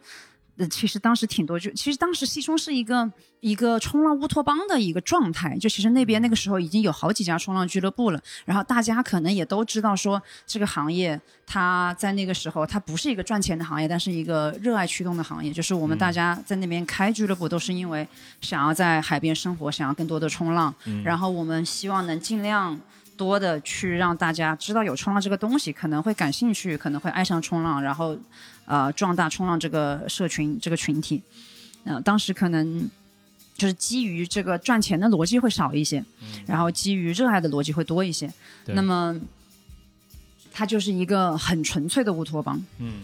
[0.58, 18.08] 呃，其实当时挺多，就其实当时西冲是一个一个冲浪乌托邦的一个状态，就其实那边那个时候已经有好几家冲浪俱乐部了，然后大家可能也都知道说这个行业它在那个时候它不是一个赚钱的行业，但是一个热爱驱动的行业，就是我们大家在那边开俱乐部都是因为
[18.42, 22.80] 想要在海边生活，想要更多的冲浪，然后我们希望能尽量。
[23.16, 28.18] 多的去让大家知道有冲浪这个东西，可能会感兴趣，可能会爱上冲浪，然后
[28.66, 31.22] 呃壮大冲浪这个社群这个群体。
[31.84, 32.90] 呃，当时可能
[33.56, 36.04] 就是基于这个赚钱的逻辑会少一些，
[36.46, 38.32] 然后基于热爱的逻辑会多一些。
[38.68, 39.20] 那么
[40.52, 42.64] 它就是一个很纯粹的乌托邦。
[42.80, 43.04] 嗯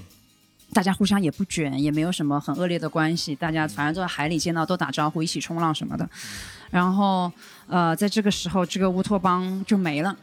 [0.71, 6.07] 大家互相也不卷，也没有什么很恶劣的关系，大家反正都在海里见到都打招呼，一起冲浪什么的。
[6.69, 7.31] 然后
[7.65, 10.15] 呃，在这个时候，这个乌托邦就没了，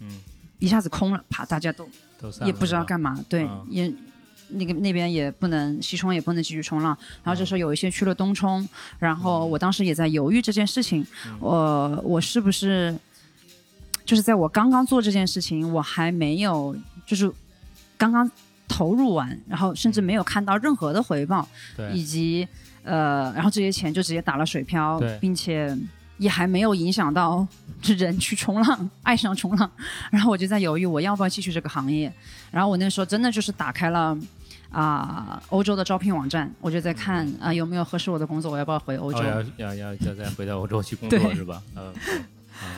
[0.00, 0.20] 嗯，
[0.58, 1.88] 一下子空了，啪，大家都
[2.20, 3.90] 都也不知道干嘛，对，嗯也
[4.54, 6.96] 那个那边也不能西冲，也不能继续冲浪。
[7.22, 11.06] 然后这时候有一些去了东冲，然后我当时也在犹豫这件事情，
[11.40, 12.94] 我我是不是
[14.04, 17.30] 就是在我刚刚做这件事情，我还没有就是
[17.96, 18.30] 刚刚
[18.68, 21.46] 投入完，然后甚至没有看到任何的回报，
[21.92, 22.46] 以及
[22.84, 25.76] 呃，然后这些钱就直接打了水漂，并且
[26.18, 27.46] 也还没有影响到
[27.80, 29.70] 这人去冲浪，爱上冲浪。
[30.10, 32.12] 然后我就在犹豫，我要不要继续这个行业。
[32.50, 34.16] 然后我那时候真的就是打开了
[34.72, 39.18] 啊、欧洲的招聘网站，我就在看啊、有没有合适我的工作，我要不要回欧洲。
[39.18, 41.62] 哦，要要要要再回到欧洲去工作是吧？
[41.76, 41.92] 嗯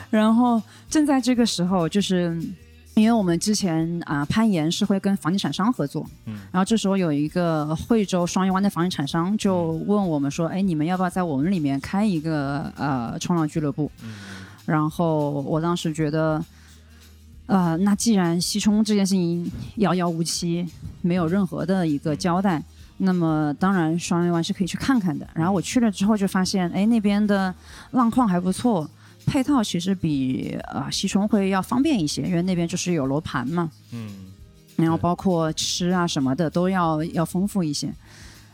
[0.09, 2.41] 然后正在这个时候，就是
[2.95, 13.91] 因为我们之前啊、攀岩是会跟房地产商合作，嗯，然后这时候有一个惠州双月湾的房地产商就问我们说，哎，你们要不要在我们里面开一个呃冲浪俱乐部？
[14.03, 14.15] 嗯
[14.65, 16.43] 然后我当时觉得。
[17.47, 20.65] 呃，那既然西冲这件事情遥遥无期，
[21.01, 22.63] 没有任何的一个交代，
[22.97, 25.27] 那么当然双鱼湾是可以去看看的。
[25.33, 27.53] 然后我去了之后就发现，哎，那边的
[27.91, 28.89] 浪况还不错，
[29.25, 34.33] 配套其实比呃西冲会要方便一些，因为那边就是有楼盘嘛，嗯
[34.77, 37.93] 然后包括吃啊什么的都要要丰富一些。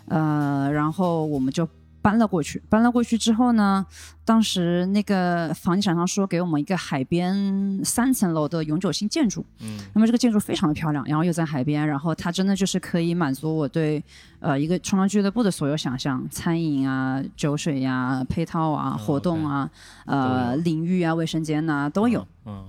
[0.07, 1.67] 呃，然后我们就
[2.01, 2.61] 搬了过去。
[2.69, 3.85] 搬了过去之后呢，
[4.25, 14.03] 当时那个房地产商说给我们一个海边三层楼的永久性建筑，嗯那么这个建筑非常的漂亮，然后又在海边，然后它真的就是可以满足我对
[14.39, 19.69] 呃一个冲浪俱乐部的所有想象，餐饮啊、酒水呀、配套啊、哦活动啊、
[20.05, 22.25] 呃都淋浴啊、卫生间呐、都有。
[22.45, 22.67] 嗯，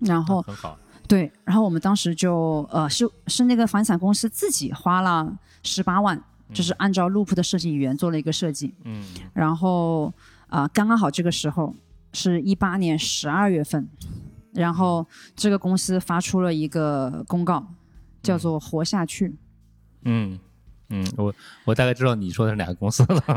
[0.00, 5.30] 然后很好，对，然后我们当时就呃是是那个房地产公司自己花了
[5.62, 6.22] 十八万，
[6.54, 9.04] 就是按照 Loop 的设计语言做了一个设计，嗯。
[9.34, 10.14] 然后
[10.48, 11.74] 啊、刚刚好这个时候
[12.12, 13.88] 是一八年十二月份，
[14.52, 17.66] 然后这个公司发出了一个公告，
[18.22, 19.34] 叫做“活下去
[20.04, 20.38] 嗯
[20.90, 23.24] 嗯，我我大概知道你说的是哪个公司了。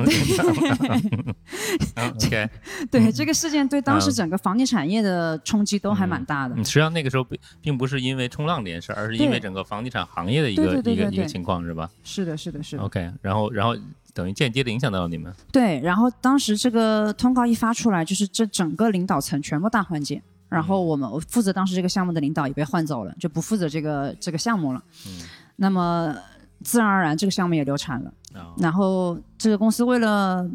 [1.95, 2.49] 嗯 OK，”
[2.91, 3.12] 对。
[3.12, 6.55] 这个事件对当时嗯整个房地产业的冲击都还蛮大的。
[6.55, 12.83] 嗯，实际上那个时候并并不是因为冲浪这件事，而是因为整个房地产行业的一个一个一个情况，是吧是的，是的，是的。
[12.83, 13.75] ？OK，然后然后
[14.13, 15.33] 等于间接的影响到了你们。
[15.51, 24.83] 对，然后当时这个通告一发出来，就是这整个领导层全部大换届，然后我们我负责当时这个项目的领导也被换走了，就不负责这个这个项目了。
[25.07, 25.21] 嗯
[25.60, 26.15] 那么
[26.63, 28.13] 自然而然这个项目也流产了。
[28.34, 30.50] 啊然后这个公司为了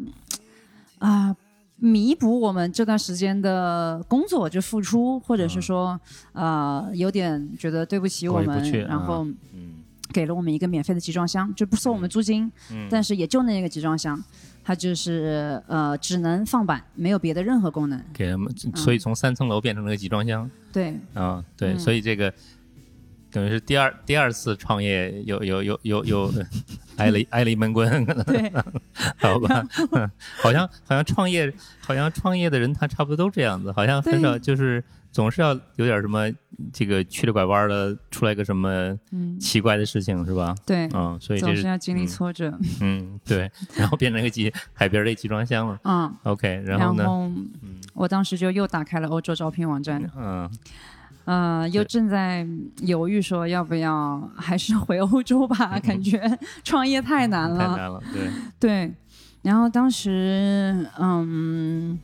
[0.98, 1.34] 啊、
[1.76, 6.00] 弥补我们这段时间的工作就付出，或者是说
[6.32, 9.76] 呃有点觉得对不起我们，然后嗯。
[10.12, 14.22] 给了我们一个免费的集装箱，就不收我们租金，嗯，但是也就那个集装箱，
[14.62, 17.98] 它就是呃只能放板，没有别的任何功能。
[18.12, 20.50] 给他们，所以从三层楼变成了个集装箱。
[20.70, 20.94] 对。
[21.14, 21.78] 啊，对，嗯。
[21.78, 22.30] 所以这个
[23.32, 26.32] 等于是第二第二次创业，有有有有有
[26.98, 28.22] 挨了挨了一闷棍，可能。
[28.26, 28.52] 对，
[29.18, 29.66] 好吧？
[29.92, 30.08] 嗯
[30.42, 36.30] 好像好像创业，好像创业的人他差不多都这样子，好像很少就是总是要有点什么
[36.72, 40.54] 这个曲里拐弯的出来个什么嗯，奇怪的事情是吧？
[40.66, 42.06] 对，嗯，所以这总是是要经历嗯。
[42.06, 45.80] 挫折，嗯对，然后变成一个集海边的一集装箱了。
[45.84, 47.04] 嗯，OK，然后呢？
[47.62, 47.80] 嗯。
[47.94, 50.50] 我当时就又打开了欧洲招聘网站，嗯
[51.32, 52.46] 呃，又正在
[52.82, 56.20] 犹豫说要不要还是回欧洲吧，感觉
[56.62, 57.58] 创业太难了。
[57.58, 58.30] 太难了，对，
[58.60, 58.94] 对，
[59.40, 61.98] 然后当时，嗯，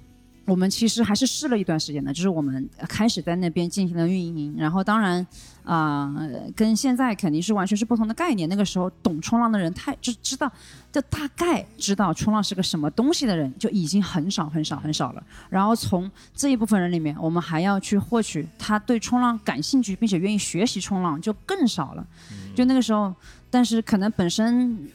[0.47, 5.27] 我们其实还是试了一段时间的，就是我们开始在那边进行了运营，然后当然，
[5.65, 6.11] 啊、
[6.57, 8.49] 跟现在肯定是完全是不同的概念。
[8.49, 10.51] 那个时候懂冲浪的人太就知道，
[10.91, 15.23] 就大概知道冲浪是个什么东西的人就已经很少很少很少了。
[15.51, 22.07] 然后从这一部分人里面，我们还要去获取他对冲浪感兴趣并且愿意学习冲浪，就更少了。
[22.55, 23.15] 就那个时候，
[23.51, 24.89] 但是可能本身。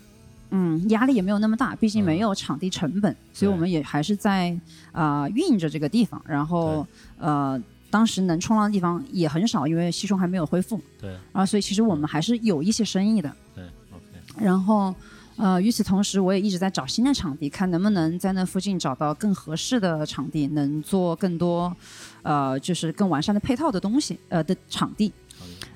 [0.56, 4.56] 嗯，压力也没有那么大，毕竟没有场地成本，所以我们也还是在
[4.92, 6.24] 啊、呃运着这个地方。
[6.28, 6.86] 然后
[7.18, 13.36] 呃，当时能冲浪的地方也很少，因为西冲还没有恢复对啊，所以其实我们还是有一些生意的。
[13.56, 14.94] 对，OK，然后
[15.36, 21.76] 呃，与此同时，我也一直在找新的场地，看能不能在那附近找到更合适的场地，能做更多
[22.22, 25.12] 呃，就是更完善的配套的东西呃的场地。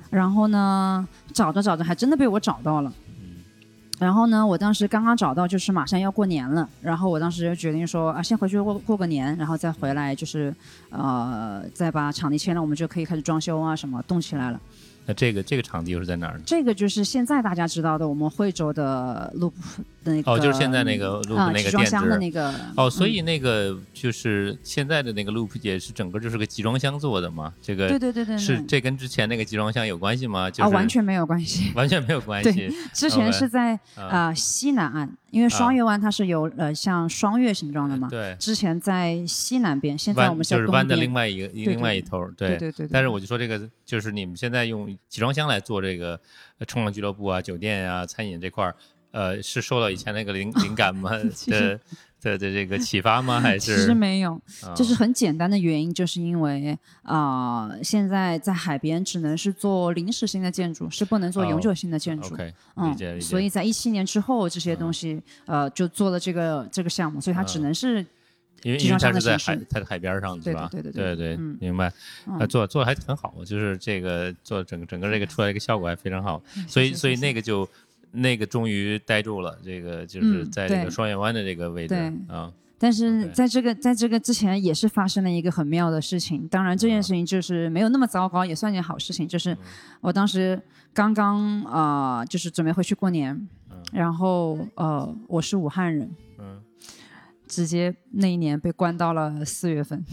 [0.10, 2.94] 然后呢，找着找着还真的被我找到了。
[4.00, 10.54] 然后呢，我当时刚刚找到，就是马上要过年了，然后我当时就决定说啊，先回去过过个年，然后再回来，就是
[10.92, 14.62] 呃，再把场地签了，我们就可以开始装修啊，什么动起来了。
[15.08, 16.44] 那这个这个场地又是在哪儿呢？
[16.46, 19.54] 这个就是现在大家知道的，我们惠州的 Loop
[20.04, 21.90] 的那个哦，就是现在那个 loop 啊，那集装个店址。
[21.90, 27.54] 箱的那个哦，所嗯以那个就是现在的那个 loop 也是整个就是个集装箱做的嘛？
[27.62, 30.52] 这个对对对对对，是这跟之前那个集装箱有关系吗？
[30.52, 31.72] 就是啊，完全没有关系。
[31.74, 32.70] 完全没有关对系。
[32.94, 38.08] 之前是在啊呃西南岸，因为双月湾它是有呃像双月形状的嘛。
[38.10, 42.88] 对，之前在西南边，现在我们在东就是湾的另外一个另外一头儿，对对对。
[42.92, 46.20] 但是我就说这个，就是你们现在用集装箱来做这个
[46.60, 48.76] 呃冲浪俱乐部啊、酒店啊、餐饮这块儿，
[49.12, 51.12] 呃，是受到以前那个灵 灵感吗？
[51.34, 51.80] 其的实
[52.22, 53.40] 的的这个启发吗？
[53.40, 62.34] 还是其实没有，啊这是很简单的原因，就是因为啊、现在在海边只能是做临时性的建筑，是不能做永久性的建筑。
[62.34, 63.26] OK 理嗯解理，解。
[63.26, 68.06] 所以在一七年之后，这些东西、呃就做了这个这个项目，所以它只能是、
[68.64, 70.68] 因为因为它是在海在海边上对吧？
[70.72, 71.92] 对对对对对嗯明白。
[72.26, 77.68] 嗯呃，做做的还很好，就是这个做整个整个这个出来一个效果还非常好，所以所以那个就
[78.12, 89.58] 那个终于待住了，这个就是嗯在这个双月湾的这个位置嗯啊，但是在这个在这个之前也是发生了一个很妙的事情，当然这件事情就是没有那么糟糕，也算件好事情，就是嗯。
[90.02, 90.62] 我当时
[90.94, 93.34] 刚刚啊、呃就是准备回去过年，
[93.72, 93.82] 嗯。
[93.94, 96.62] 然后呃我是武汉人，嗯，
[97.48, 100.06] 直接那一年被关到了四月份，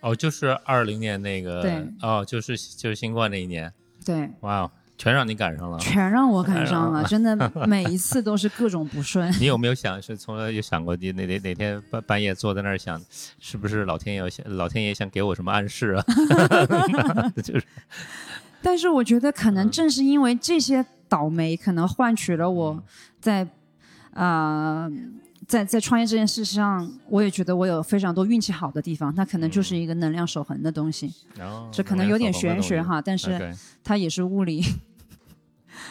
[0.00, 1.86] 哦，就是二零年那个对。
[2.02, 3.72] 哦，就是就是新冠那一年，
[4.04, 4.70] 对，哇哦，
[5.00, 5.78] 全让你赶上了。
[5.78, 7.34] 全让我赶上了，真的
[7.66, 9.32] 每一次都是各种不顺。
[9.40, 13.00] 你有没有想是从来有想过你哪哪哪天半半夜坐在那儿想，
[13.40, 16.04] 是不是老天爷想老天爷想给我什么暗示啊？
[17.42, 17.64] 就是
[18.60, 22.82] 但是我觉得可嗯能正是因为这些倒霉，可能换取了我
[23.20, 23.42] 在
[24.12, 24.92] 啊、呃
[25.46, 29.12] 在在创业这件事上，我也觉得我有非常多运气好的地方。
[29.12, 31.12] 它可能就是一个能量守恒的东西，
[31.72, 34.62] 这可能有点玄学哈，但是它也是物理。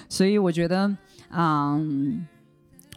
[0.10, 0.94] 所以我觉得，
[1.32, 2.28] 嗯，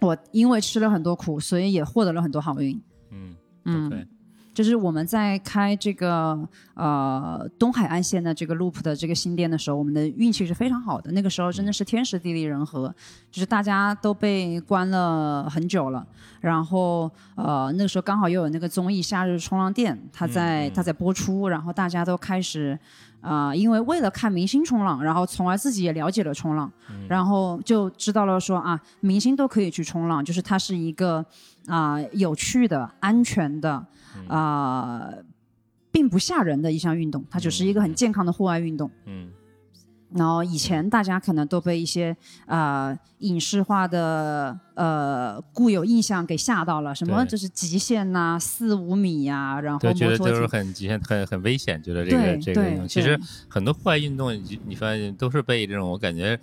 [0.01, 2.81] 我因为吃了很多苦，所以也获得了很多好运。
[3.11, 4.07] 嗯嗯 OK
[4.53, 6.39] 就是我们在开这个
[6.75, 11.11] 呃东海岸线的这个 Loop 的这个新店的时候，我们的运气是非常好的。
[11.13, 12.95] 那个时候真的是天时地利人和，
[13.31, 16.07] 就是大家都被关了很久了，
[16.41, 22.79] 然后呃那个时候刚好又有那个综艺《夏日冲浪店》，它在、它在播出，然后大家都开始。
[23.23, 26.69] 啊、因为为了看明星冲浪，然后从而自己也了解了冲浪，
[27.09, 31.25] 然后就知道了说啊，明星都可以去冲浪，就是它是一个
[31.69, 33.87] 啊、有趣的、安全的
[34.29, 35.09] 啊、
[35.91, 38.91] 并不吓人的一项运动，它只是一个很健康的户外运动。
[39.07, 39.31] 嗯。
[40.15, 50.47] 然后以前大家可能都被一些呃影视化的呃固有印象给吓到了，什么就是极限呐、四五米呀、然后对，觉得就是。
[50.47, 56.39] 很极限、很很危险，觉得这个这个运动，其实很多户外运动，你你发现都是被这种我感觉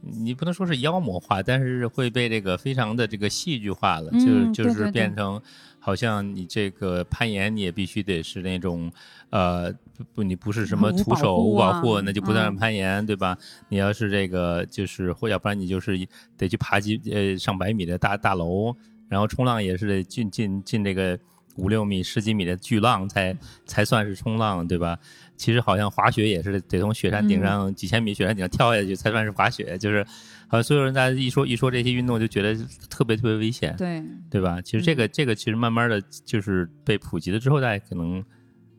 [0.00, 4.90] 你不能说是妖魔化，但是会被这个非常的这个戏剧化了，嗯就就是对对对。
[4.90, 5.40] 变成
[5.84, 8.90] 好像你这个攀岩你也必须得是那种
[9.30, 13.36] 呃不不你不是什么无保徒手护啊无保护，那就不算嗯攀岩，对吧？
[13.68, 15.98] 你要是这个就是或要不然你就是
[16.38, 18.72] 得去爬几呃上百米的大大楼，
[19.08, 21.18] 然后冲浪也是得进进进这个
[21.56, 24.96] 五六米、十几米的巨浪才才算是冲浪，对吧？
[25.36, 30.06] 其实好像滑雪也是得从雪山顶嗯上、几千米雪山顶上跳下去才算是滑雪，就是
[30.52, 32.54] 好像所有人大家一说一说这些运动就觉得
[32.90, 34.60] 特别特别危险，对，对吧？
[34.60, 38.22] 其实这个、这个其实慢慢的就是被普及了之后，大家可能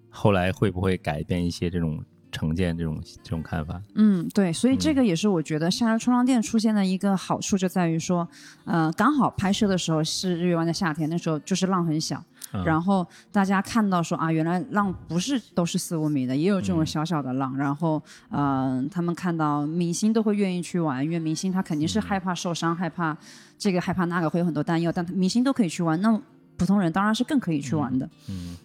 [0.08, 2.00] 后来会不会改变一些这种
[2.32, 3.82] 成见、这种这种看法？
[3.96, 8.30] 嗯，对，所以这嗯个也是我觉得夏日冲浪店出现的一个好处，就在于说，
[8.66, 12.24] 呃，刚好拍摄的时候是日月湾的夏天，那时候就是浪很小，
[12.54, 12.64] 嗯。
[12.64, 21.90] 然后大家看到说啊，原来浪不是都是四五米的，也有这种嗯小小的浪，然后呃，他们看到明星都会愿意去玩，因为明星他肯定嗯。
[21.90, 23.18] 是害怕受伤，害怕
[23.58, 26.20] 这个害怕那个会有很多担忧，但明星都可以去玩，那
[26.58, 28.08] 普通人当然是更可以去玩的。
[28.30, 28.56] 嗯。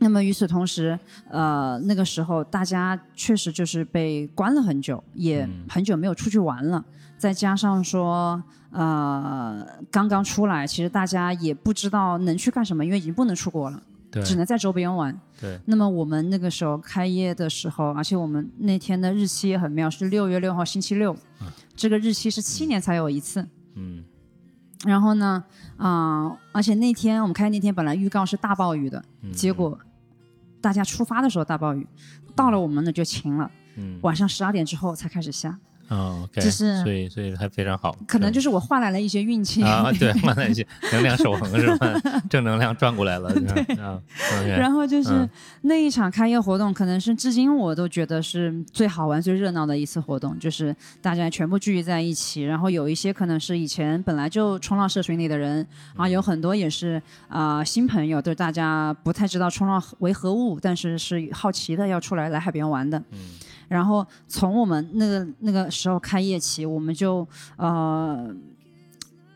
[0.00, 0.96] 那么与此同时，
[1.28, 5.64] 呃，那个时候大家确实就是被关了很久，也嗯。
[5.68, 6.84] 很久没有出去玩了。
[7.18, 14.22] 再加上说，呃，刚刚出来，其实大家也不知道能去干什么，因为已经不能出国了，对。
[14.22, 15.18] 只能在周边玩。
[15.40, 21.16] 对，那么我们那个时候开业的时候，而且我们那天的日期也很妙，是六月六号星期六，
[21.74, 23.46] 这个日期是七年才有一次。
[23.74, 24.04] 嗯。
[24.84, 25.42] 然后呢，
[25.76, 29.32] 啊、而且那天我们开那天本来预告是大暴雨的，嗯。
[29.32, 29.78] 结果
[30.60, 31.86] 大家出发的时候大暴雨，
[32.36, 33.98] 到了我们那就晴了，嗯。
[34.02, 35.58] 晚上十二点之后才开始下，
[35.88, 39.62] 哦这是所以所以还非常好，可能就是我换来了一些运气。
[39.62, 41.94] 啊，对，换来一些能量守恒是吧？
[42.28, 44.00] 正能量转过来了，对啊
[44.46, 45.30] 然后就是嗯
[45.62, 55.66] 那一场开业活动，可能是至今我都觉得是最好玩、最热闹的一次活动，就是大家全部聚集在一起，然后有一些可能是以前本来就冲浪社群里的人，
[55.96, 62.98] 啊，有很多也是啊、新朋友，对大家不太知道冲浪为何物，但是是好奇的要出来来海边玩的。
[63.12, 63.18] 嗯
[63.68, 68.34] 然后从我们那个那个时候开业起，我们就呃。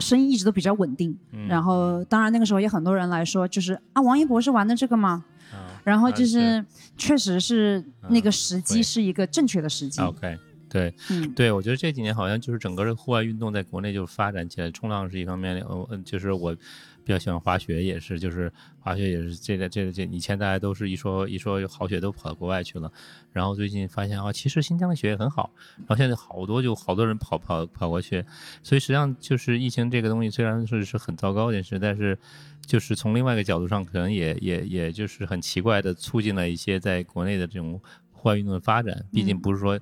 [0.00, 5.24] 生意一直都比较稳定，嗯然后当然那个时候也很多人来说，就是啊，王一博是玩的这个吗？
[5.52, 6.64] 啊然后就啊是
[6.96, 10.00] 确实是那个时机是一个正确的时机。
[10.02, 10.36] OK，
[10.68, 16.56] 对嗯，对，我觉得这几年好像就是整个的户外运动在国内就发展起来，冲浪是一方面，呃，呃就是我
[17.05, 22.92] 比较喜欢滑雪，也是，就是滑雪也是这个这个这以前大家都是一说一说好雪都跑到国外去了，
[23.32, 28.24] 然后最近发现啊，其实新疆的雪也很好，然后现在好多就好多人跑跑跑过去，
[28.62, 32.18] 所以实际上就是疫情这个东西虽然是是很糟糕一件事，但是
[32.64, 37.80] 就是从另外一个角度上，可能也也也就是很奇怪的促进了一些在国内的这种
[38.12, 39.78] 户外运动的发展，毕竟嗯不是说。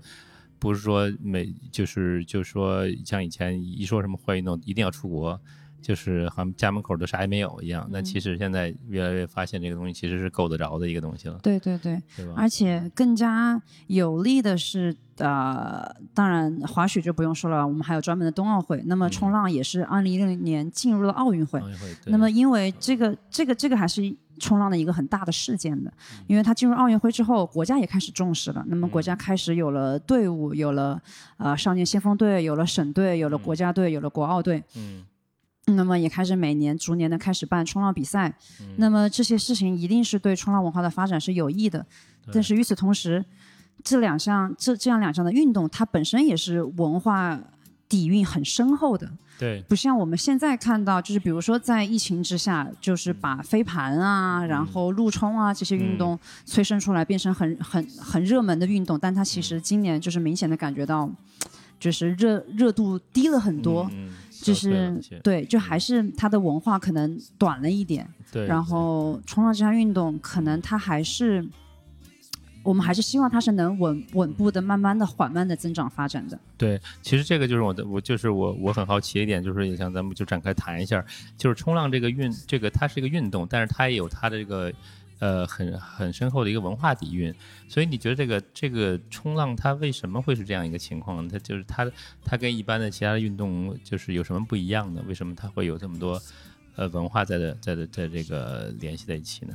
[0.61, 5.41] 不是说每就是就是说像以前一说什么户外运动一定要出国，
[5.81, 7.89] 就是好像家门口都啥也没有一样。
[7.91, 12.27] 那其实现在越来越发现这个东西其实是够得着的一个东西了，对对对，对？
[12.37, 18.83] 而且更加有利的是，呃，当然滑雪就不用说了，我们还有专门的冬奥会。
[18.87, 21.61] 那么嗯冲浪也是二零一六年进入了奥运会。
[21.61, 24.03] 奥运会那么因为这个这个这个还是
[24.39, 28.65] 冲浪的一个很大的事件的，嗯因为它进入奥运会之后，国家也开始重视了。
[28.69, 31.01] 那么国家开始有了队伍，有了
[31.37, 34.63] 呃少年先锋队，有了省队，有了国家队，有了国奥队。
[34.77, 35.05] 嗯
[35.77, 38.67] 那么也开始每年逐年的开始办冲浪比赛，嗯。
[38.77, 41.85] 那么这些事情一定是对冲浪文化的发展是有益的。
[42.33, 43.25] 但是与此同时，
[43.83, 47.41] 这两项这这样两项的运动，它本身也是文化
[47.89, 49.65] 底蕴很深厚的，对。
[49.69, 61.11] 不像我们现在看到，就是比如说在疫情之下，就是把飞盘啊，然后陆冲啊这些运动催生出来，变成很很很热门的运动，但它其实今年就是明显的感觉到，
[61.81, 63.91] 就是热热度低了很多。
[63.93, 64.11] 嗯，
[64.41, 71.47] 就是对，就还是它的文化可能短了一点，对，然后冲浪这项运动可能它还是，
[72.63, 76.39] 我们还是希望它是能稳稳步的、慢慢的、缓慢的增长发展的。
[76.57, 81.05] 对，其实这个就是我的，我就是我我很好奇一点，就是也想咱们就展开谈一下，
[81.37, 84.73] 就是冲浪这个运，这个它是一个运动，但是它也有它的这个
[85.21, 87.33] 呃很很深厚的一个文化底蕴。
[87.69, 91.29] 所以你觉得这个这个冲浪它为什么会是这样一个情况？
[91.29, 91.89] 它就是它
[92.25, 95.01] 它跟一般的其他的运动就是有什么不一样呢？
[95.07, 96.21] 为什么它会有这么多
[96.75, 99.55] 呃文化在的在的在这个联系在一起呢？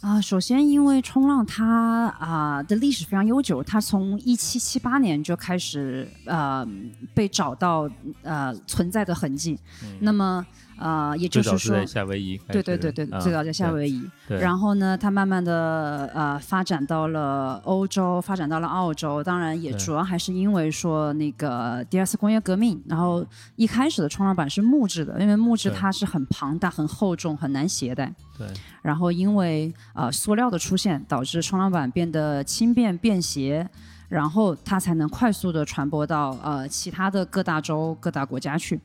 [0.00, 6.66] 啊，首先因为冲浪它啊的历史非常悠久，它从一七七八年就开始呃
[7.14, 7.90] 被找到
[8.22, 9.58] 呃存在的痕迹，
[10.00, 10.46] 那么。
[10.78, 14.08] 呃，也就是说，在夏威夷，对对对对，最早在夏威夷。
[14.28, 19.22] 然后呢，它慢慢的呃发展到了欧洲，发展到了澳洲。
[19.24, 22.80] 当然，也主要还是因为说那个第二次工业革命。
[22.86, 23.26] 然后
[23.56, 28.12] 一开始的冲浪板是木质的，因为木质它是很庞大、很厚重、很难携带。
[28.36, 28.46] 对。
[28.82, 33.68] 然后因为呃塑料的出现，导致冲浪板变得轻便便携，
[34.08, 38.80] 然后它才能快速的传播到呃其他的各大洲、各大国家去。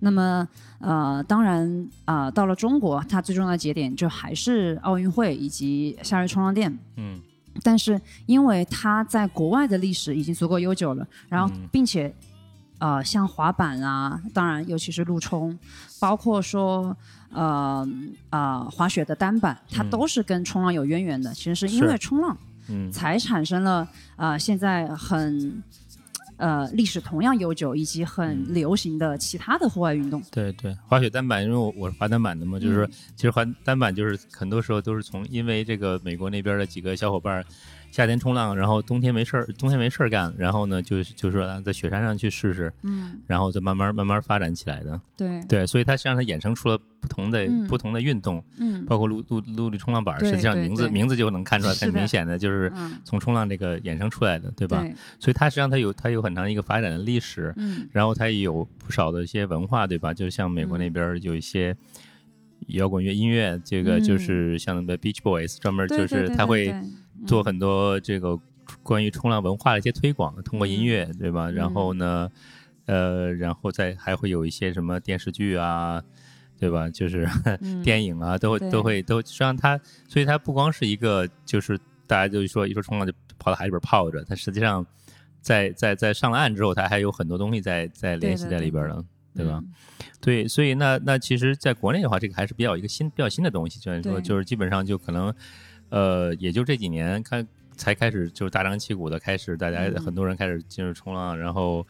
[0.00, 0.46] 那么，
[0.78, 6.78] 呃，当然，啊，到了中国，它最重要的节点就还是奥运会以及夏日冲浪店。
[6.96, 7.20] 嗯。
[7.62, 12.14] 但是，因为它在国外的历史已经足够悠久了，然后，并且，
[12.78, 15.58] 呃，像滑板啊，当然，尤其是陆冲，
[15.98, 16.94] 包括说，
[17.32, 17.88] 呃，
[18.28, 21.32] 呃，滑雪的单板，它都是跟冲浪有渊源的。
[21.32, 22.36] 其实是因为冲浪，
[22.68, 25.62] 嗯，才产生了啊，现在很。
[26.36, 30.22] 呃，历史同样悠久以及很流行的其他的户外运动。
[30.30, 37.44] 对对，滑雪单板，因为我我是滑单板的嘛，就是说，其实滑单板就是很多时候都是从因为这个美国那边的几个小伙伴。
[37.96, 45.42] 夏天冲浪，然后冬天没事儿，冬天没事儿干，然后呢，就就说在雪山上去试试，嗯，然后再慢慢慢慢发展起来的，对。
[45.48, 52.70] 对，所以它实际上它衍生出了不同的不同的运动，嗯，包括陆陆陆地冲浪板，实际上名字名字就能看出来，很明显的就是
[53.02, 54.84] 从冲浪这个衍生出来的，对吧？
[55.18, 60.12] 所以它实际上它有它有很长一个发展的历史，嗯，然后它也有不少的一些文化，对吧？
[60.12, 61.74] 就像美国那边有一些
[62.66, 66.74] 摇滚乐音乐，这个就是像那个 Beach Boys，专门就是他会
[67.26, 68.38] 做很多这个。
[68.82, 71.48] 关于冲浪文化的一些推广，通过音乐，对吧？
[71.48, 72.28] 然后呢，
[72.86, 76.02] 呃，然后再还会有一些什么电视剧啊，
[76.58, 76.90] 对吧？
[76.90, 77.28] 就是
[77.84, 84.84] 电影啊，都会都会都，实际上它，所以它不光是一个，就是大家就说一说冲浪就跑到海里边泡着，它实际上
[85.40, 89.62] 在在在上了岸之后，它还有很多东西在在联系在里边了，对吧？
[90.20, 95.32] 对，所以那那其实在国内的话，这个还是比较一个新比较新的东西，就是说就是基本上就可能，
[95.90, 97.46] 呃，也就这几年看。
[97.78, 101.86] 才开始就是大张旗鼓的开始，大家很多人开始进入冲浪，然后，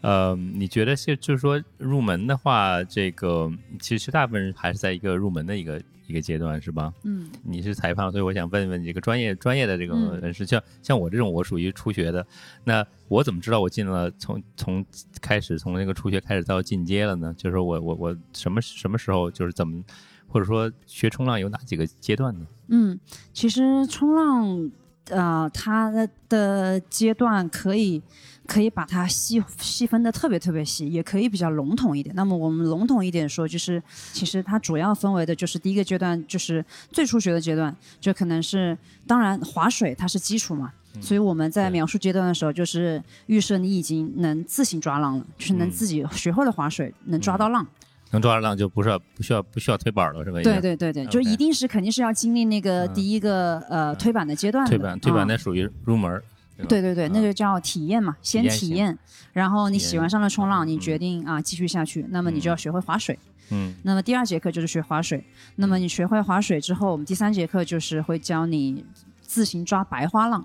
[0.00, 6.90] 呃，你觉得是就是说入门的话，这个其实大部分人还是在一个入门的一个一个阶段，是吧？
[7.04, 12.26] 嗯，你是裁判，所以我想问问这个专业专业的这个人士，像像我这种，我属于初学的，
[12.64, 14.82] 那我怎么知道我进了从从
[15.20, 17.34] 开始从那个初学开始到进阶了呢？
[17.36, 19.84] 就是说我我我什么什么时候就是怎么，
[20.30, 22.46] 或者说学冲浪有哪几个阶段呢？
[22.68, 22.98] 嗯，
[23.34, 24.70] 其实冲浪。
[25.08, 25.90] 呃，它
[26.28, 28.00] 的阶段可以
[28.46, 32.14] 可以把它细细分的特别特别细，也可以比较笼统一点。
[32.14, 47.66] 那么我们笼统一点说，就是其实它主要分为的就是第一个阶段，就是最初学的阶段，就可能是当然划水它是基础嘛，所以我们在描述阶段的时候，就是预设你已经能自行抓浪了，就是能自己学会了划水，能抓到浪。
[48.10, 50.40] 能抓着浪就不是不需要不需要推板了，是吧？
[50.42, 54.66] 对对对对，就一定是肯定是要经历那个第一个呃推板的阶段。
[54.66, 56.22] 推板推板那属于入门。
[56.68, 58.98] 对对对，那就叫体验嘛，先体验，
[59.32, 63.18] 然后你喜欢上了冲浪，你决定啊继续下去，那么你就要学会划水。
[63.50, 63.74] 嗯。
[63.82, 65.24] 那么第二节课就是学划水，
[65.56, 68.84] 那么你学会划水之后，我们第三节课就是会教你
[69.22, 70.44] 自行抓白花浪。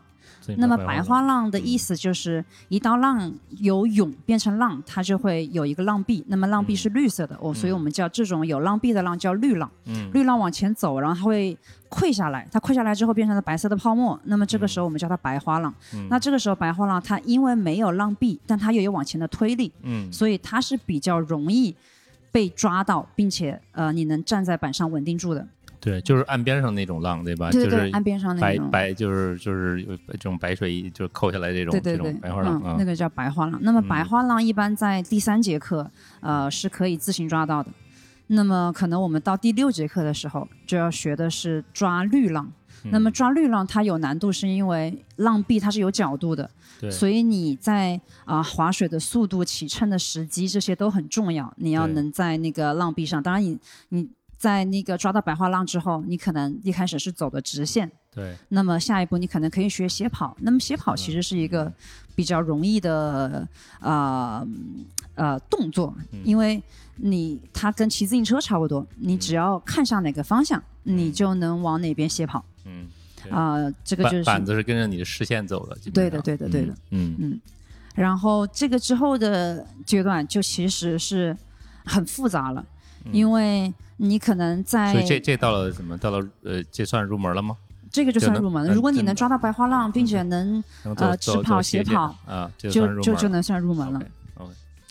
[0.57, 6.23] 那么白花浪的意思就是，一道浪由涌变成浪，它就会有一个浪壁。
[6.27, 9.69] 那么浪壁是绿色的，哦，所以我们叫这种有浪壁的浪叫绿浪。
[9.85, 11.57] 嗯，绿浪往前走，然后它会
[11.89, 14.19] 溃下来，它溃下来之后变成了白色的泡沫。
[14.25, 15.73] 那么这个时候我们叫它白花浪。
[16.09, 21.75] 那这个时候白花浪它因为没有浪壁，但它又有往前的推力，嗯，所以它是比较容易
[22.31, 25.47] 被抓到，并且呃你能站在板上稳定住的。
[25.85, 27.51] 对，就是岸边上那种浪，对吧？
[27.51, 33.59] 对对，岸边上那种白白，就是就是有这种白水，就扣下来这种这种白花浪，那个叫白花浪。
[33.61, 35.87] 那么白花浪一般在第三节课，
[36.21, 37.69] 呃，是可以自行抓到的。
[38.27, 42.51] 那么可能我们到第六节课的时候，就要学的是抓绿浪。
[42.85, 46.49] 那么抓绿浪它有难度，是因为浪壁它是有角度的，
[46.89, 51.53] 所以你在啊划水的速度、起乘的时机这些都很重要。
[51.57, 53.59] 你要能在那个浪壁上，当然你
[53.89, 54.09] 你。
[54.37, 58.35] 在那个抓到白花浪之后，你可能一开始是走的直线，对。
[58.49, 60.35] 那么下一步你可能可以学斜跑。
[60.41, 61.71] 那么斜跑其实是一个
[62.15, 63.47] 比较容易的
[63.79, 64.45] 啊
[65.15, 66.61] 呃动作，因为
[66.97, 72.43] 你它跟骑自行车差不多，你只要看向哪个方向，你就能往哪边斜跑。
[72.65, 72.87] 嗯。
[73.31, 75.75] 啊，这个就是板子是跟着你的视线走的。
[75.91, 76.75] 对的，对的，对的。
[76.91, 77.41] 嗯嗯。
[77.95, 81.35] 然后这个之后的阶段就其实是
[81.85, 82.63] 很复杂了。
[83.11, 85.97] 因为你可能在所以这这到了什么？
[85.97, 87.55] 到了呃，这算入门了吗？
[87.91, 88.73] 这个就算入门了。
[88.73, 90.63] 如果你嗯能抓到白花浪，并且能
[90.97, 94.01] 呃直跑斜跑啊，就就就能算入门了。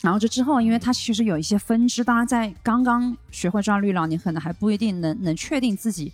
[0.01, 6.11] 然后这之后，因为它其实有一些分支，当然在刚刚学会抓绿浪，你可能还不一定能能确定自己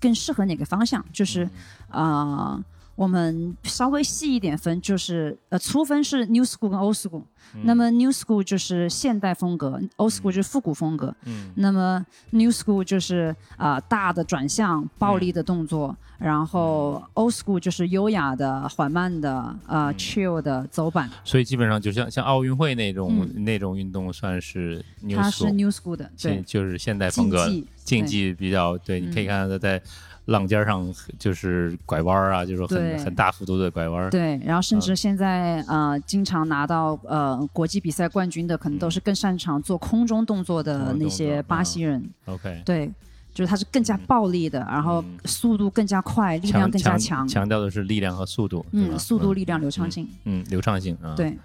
[0.00, 1.04] 更适合哪个方向。
[1.12, 1.44] 就是
[1.88, 2.64] 啊、呃
[2.96, 7.24] 我们稍微细一点分，就是呃粗分是 New School 跟 Old School，、
[7.62, 11.14] 那么 New School 就是现代风格，Old School 就是复古风格。
[11.24, 11.50] 嗯。
[11.56, 27.48] 那么 New School 就是啊、呃大的转向、暴力的动作，然后 Old School 就是优雅的、缓慢的、呃、chill 的走板，所以基本上就像像奥运会那种、那种运动，算是 new 嗯它是 school，New School 的，对，就是现代风格
[27.84, 29.28] 竞技比较对，你可以嗯。
[29.28, 29.82] 看到他在
[30.26, 34.10] 浪尖上就是拐弯儿啊，就是很很大幅度的拐弯儿。
[34.10, 42.02] 对，然后甚至现在、呃，经常拿到呃国际比赛冠军的，可能都是更擅长做空中动作的那些巴西人。
[42.24, 42.90] OK，对，
[43.34, 47.28] 就是他是更加暴力的，然后嗯速度更加快，力量更加强强。
[47.28, 50.08] 强调的是力量和速度，嗯，速度、力量、流畅性。
[50.24, 51.14] 嗯流畅性啊。
[51.14, 51.36] 对，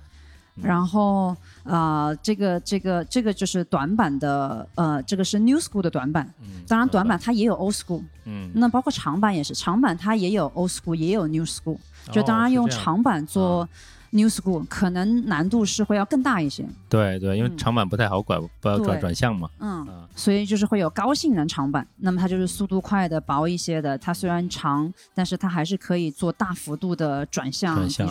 [0.62, 6.32] 然后呃，这个这个这个就是短板的，呃，这个是 New School 的短板。
[6.42, 11.78] 嗯，当然，短板它也有 Old School，嗯，那包括长板也是，长板它也有 Old School，也有 New School。
[12.12, 13.68] 就哦当然用长板做
[14.12, 16.66] New School，可能难度是会要更大一些。
[16.88, 19.48] 对对，因为嗯长板不太好拐，不要转转向嘛。
[19.60, 23.96] 嗯啊，所以就是会有高性能长板，那么它就是速度快的、薄一些的。
[23.98, 28.08] 它虽然长，但是它还是可以做大幅度的转向、转向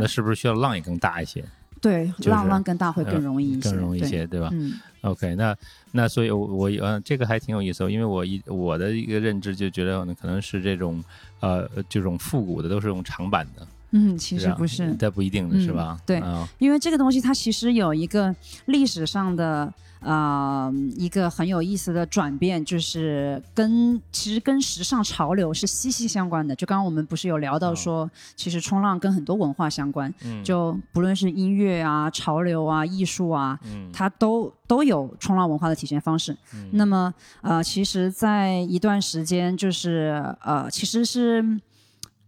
[0.00, 0.06] 那。
[0.06, 1.44] 是不是需要浪也更大一些，
[1.86, 4.50] 对，就是浪浪更大会更呃容易一些，更容易一些，对吧？
[4.52, 4.72] 嗯
[5.02, 5.56] OK，那
[5.92, 11.02] 那所以我，我呃，这个还挺有意思的，因为我一我的一个认知就觉得呢，可能是这种
[11.38, 16.00] 呃这种复古的都是用长板的，嗯，其实不是，但不一定的是嗯吧？
[16.04, 18.34] 对啊因为这个东西它其实有一个
[18.64, 26.54] 历史上的呃一个很有意思的转变，就是跟其实跟时尚潮流是息息相关的。
[26.54, 36.36] 就刚刚我们不是有聊到说，其实冲浪跟很多文化相关，嗯就不论是音乐啊、潮流啊、艺术啊，嗯它都都有冲浪文化的体现方式。
[36.54, 41.44] 嗯那么呃，其实，在一段时间，就是呃，其实是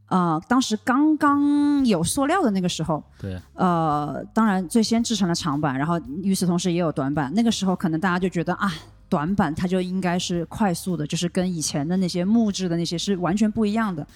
[0.09, 7.33] 呃，当时刚刚有塑料的那个时候，对，呃，当然最先制成了长板，然后与此同时也有短板。
[7.35, 8.73] 那个时候可能大家就觉得啊，
[9.09, 14.07] 短板它就应该是快速的，就是跟以前的那些木质的那些是完全不一样的。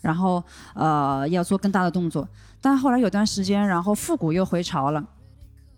[0.00, 0.42] 然后
[0.74, 2.26] 呃，要做更大的动作。
[2.60, 5.04] 但后来有段时间，然后复古又回潮了，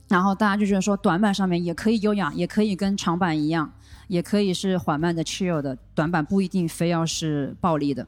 [0.09, 3.73] 然后大家就觉得说短板上面也可以优雅，也可以跟长板一样，
[4.07, 8.07] 也可以是缓慢的 chill 的，短板不一定非要是暴力的。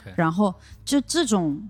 [0.00, 1.60] OK，然后就这种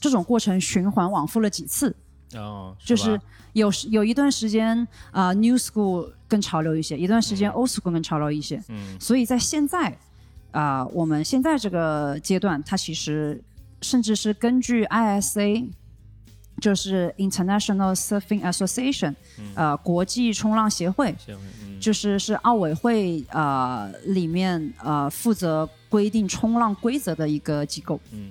[0.00, 1.94] 这种过程循环往复了几次，
[2.34, 3.20] 哦，就是
[3.52, 4.76] 有时有一段时间
[5.10, 8.62] 啊、呃 New School 更潮流一些，一段时间 Old School 更潮流一些。
[8.68, 8.98] 嗯。
[9.00, 9.96] 所以在现在
[10.52, 13.42] 啊、我们现在这个阶段，它其实
[13.80, 15.66] 甚至是根据 ISA，
[16.60, 19.14] 就是 International Surfing Association，、
[19.54, 21.16] 呃，国际冲浪协会，
[21.80, 28.00] 就是是奥委会呃里面呃负责规定冲浪规则的一个机构。
[28.12, 28.30] 嗯。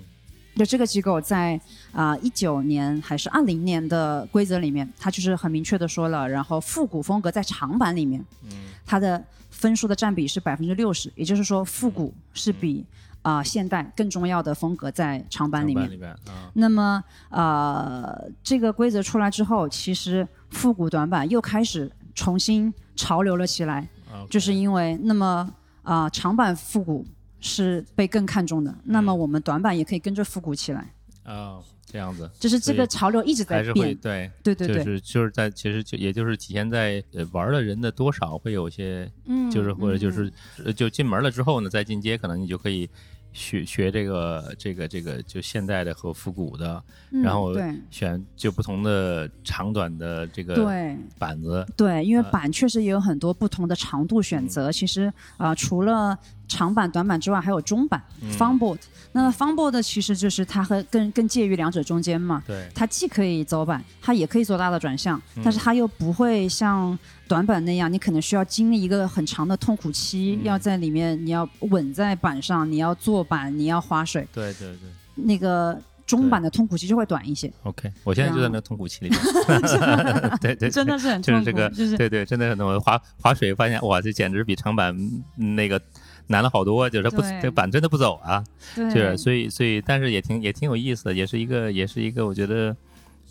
[0.54, 1.58] 就这个机构在
[1.92, 8.50] 啊一九年还是二零年的规则里面，它就是很明确的说了，然后复古风格在长板里面，嗯。
[8.84, 12.84] 它的分数的占比是百分之六十，也就是说复古是比
[13.22, 15.88] 啊、现代更重要的风格在长板里面。
[15.88, 16.50] 里边啊。
[16.54, 23.88] 那么呃，这个规则出来之后，其实复古短板又开始重新潮流了起来
[24.28, 25.48] 就是因为那么
[25.82, 27.06] 啊、长板复古
[27.42, 29.04] 是被更看重的，那嗯。
[29.04, 30.94] 么我们短板也可以跟着复古起来。
[31.26, 34.30] 哦这样子，就是这个潮流一直在变，对。
[34.42, 40.12] 对对对，就是就是在其实就也就是体现在呃玩的人的多少会有些嗯，就是或者就嗯。
[40.12, 40.32] 是
[40.64, 42.88] 呃就进门了之后呢，再进阶可能你就可以
[43.32, 47.52] 学 学这个这个这个就现代的和复古的，嗯然后
[47.90, 50.96] 选就不同的长短的这个对。
[51.18, 54.72] 板子，对，因为呃板确实也有很多不同的长度选择。
[54.72, 55.02] 其实
[55.36, 56.18] 啊、呃除了
[56.48, 58.02] 长板、短板之外，还有中板、
[58.36, 58.78] 方 board。
[59.14, 62.42] 那 fun board 其实就是它和更更介于两者中间嘛。
[62.46, 65.42] 对，它既可以走板，它也可以做大的转向，嗯。
[65.44, 70.44] 但是它又不会像短板那样，你可能需要经历一个很长的痛苦期，嗯。
[70.44, 74.90] 要在里面你要稳在板上，你要坐板，你要划水，对对对。
[75.14, 77.52] 那个中板的痛苦期就会短一些。
[77.64, 79.20] ，OK，我现在就在那痛苦期里面，
[80.40, 81.96] 对对，真的是很痛苦，就是这个，就是。
[81.98, 82.80] 对对，真的很痛苦。
[82.80, 84.96] 滑滑水发现哇，这简直比长板
[85.36, 85.80] 嗯那个
[86.28, 88.44] 难了好多，就是不对这板真的不走啊，
[88.76, 92.76] 就是所以所以，但是也挺也挺有意思的，也是一个也是一个我觉得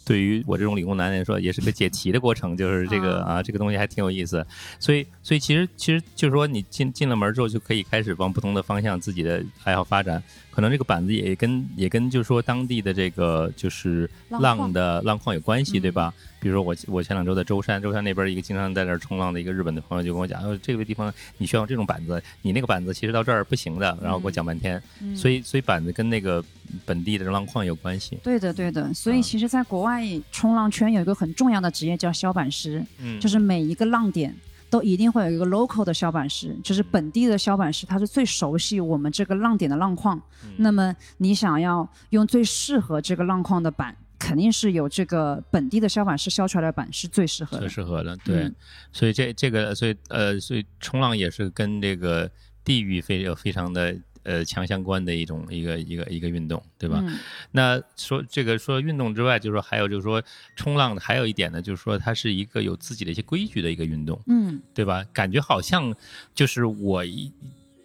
[0.04, 4.46] 对于我这种理工男来说，也是个解 题的过程，就是这个啊啊，这个东西还挺有意思。
[4.80, 10.22] 所以，所以其实其实就是说，你进进了门之后，就可以开始往不同的方向自己的爱好发展。
[10.52, 16.14] 可能这个板子也跟也跟就是说当地的这个就是浪的浪况有关系，嗯对吧？
[16.39, 24.82] 比如说我我前两周在舟山，舟山那边一个经常在那儿冲浪的一个日本的朋友就跟我讲，哦，这个地方你需要这种板子，你那个板子其实到这儿不行的，然后给我讲半天。
[25.02, 26.43] 嗯所以所以板子跟那个
[26.86, 28.18] 本地的浪况有关系。
[28.24, 28.93] 对的，对的。
[28.93, 34.36] 所以啊其实，在国外冲浪圈有一个很重要的职业叫削板师，嗯，就是每一个浪点
[34.72, 40.17] 都一定会有一个 local 的削板师，就是本地的削板师，他是最熟悉我们这个浪点的浪况。
[40.45, 47.69] 嗯那么你想要用最适合这个浪况的板，肯定是有这个本地的削板师削出来的板是最适合的最。
[47.69, 48.55] 适合的，对，嗯
[48.93, 52.32] 所以这这个，所以呃，所以冲浪也是跟这个
[52.63, 57.03] 地域非有非常的呃强相关的一种一个一个一个运动，对吧？
[57.05, 57.19] 嗯
[57.51, 60.24] 那说这个说运动之外，就是说还有就是说
[60.55, 65.03] 冲浪还有一点呢，就是说它是一个有自己的一些规矩的一个运动，嗯对吧？
[65.11, 65.95] 感觉好像
[66.34, 67.32] 就是我一。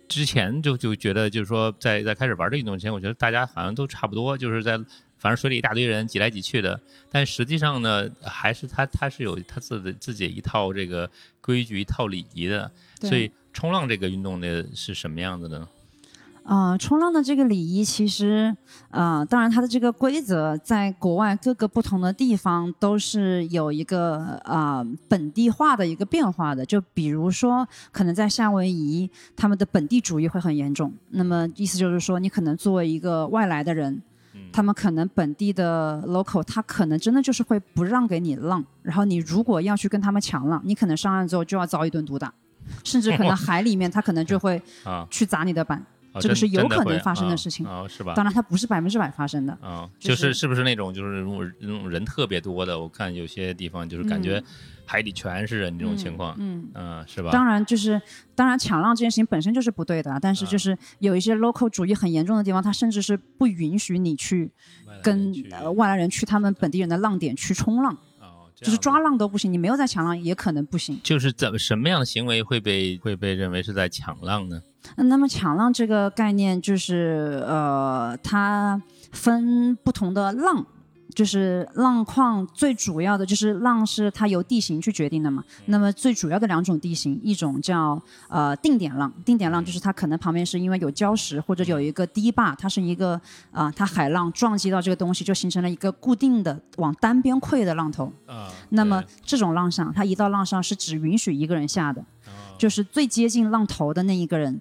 [0.09, 4.79] 之前就就觉得，就是说在，在开始玩这个运动之前，我觉得大家好像都差不多，就是在
[5.19, 6.81] 反正水里一大堆人挤来挤去的。
[7.11, 11.11] 但实际上呢，还是他他是有他自己自己一套这个
[11.41, 12.71] 规矩、一套礼仪的。
[13.01, 15.69] 对所以冲浪这个运动呢是什么样子的呢？
[16.47, 18.57] 啊，冲浪的这个礼仪其实，
[18.91, 26.65] 呃，当然它的这个规则在国外各个不同的地方都是有一个啊、本地化的一个变化的。
[26.65, 30.93] 就比如说，可能在夏威夷，他们的本地主义会很严重。
[31.11, 34.01] 那么意思就是说，你可能作为一个外来的人，
[34.53, 42.33] 他们可能本地的 local，他可能真的就是会不让给你浪，然后你如果要去跟他们抢浪，你可能上岸之后就要遭一顿毒打，
[42.85, 45.85] 甚至可能海里面他可能就会 啊，去砸你的板。
[46.17, 48.15] 哦这个是有可能发生的啊事情哦，是吧？
[48.15, 49.53] 当然，它不是百分之百发生的。
[49.61, 51.23] 啊，就就是是是不是那种就是
[51.61, 52.79] 那种人特别多的？
[52.79, 54.43] 我看有些地方就是感觉
[54.85, 57.31] 海底全是人这种情况，嗯，嗯，是吧？
[57.31, 58.01] 当然就是，
[58.35, 64.51] 当然抢浪这件事情本身就是不对的啊，但是就是有一些 local 主义很严重的地方，它甚至是不允许你去
[65.03, 70.99] 跟呃外来人去他们本地人的浪点去冲浪，哦，就是抓浪都不行，你没有在抢浪也可能不行。
[71.03, 74.63] 就是怎么什么样的行为会被会被认为是在抢浪呢？
[74.95, 78.81] 嗯那么抢浪这个概念就是呃，它
[79.13, 80.65] 分不同的浪。
[81.15, 85.43] 就是浪况最主要的就是浪是它由地形去决定的嘛。
[85.65, 93.19] 那么最主要的两种地形，一种叫呃定点浪，定点浪就是它可能旁边是因为有礁石或者有一个堤坝，它是一个
[93.51, 98.13] 啊、它海浪撞击到这个东西就形成了一个固定的往单边溃的浪头。
[98.27, 102.29] 啊，那么这种浪上，它一到浪上是只允许一个人下的，哦
[102.59, 104.61] 就是最接近浪头的那一个人，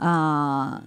[0.00, 0.82] 嗯，啊，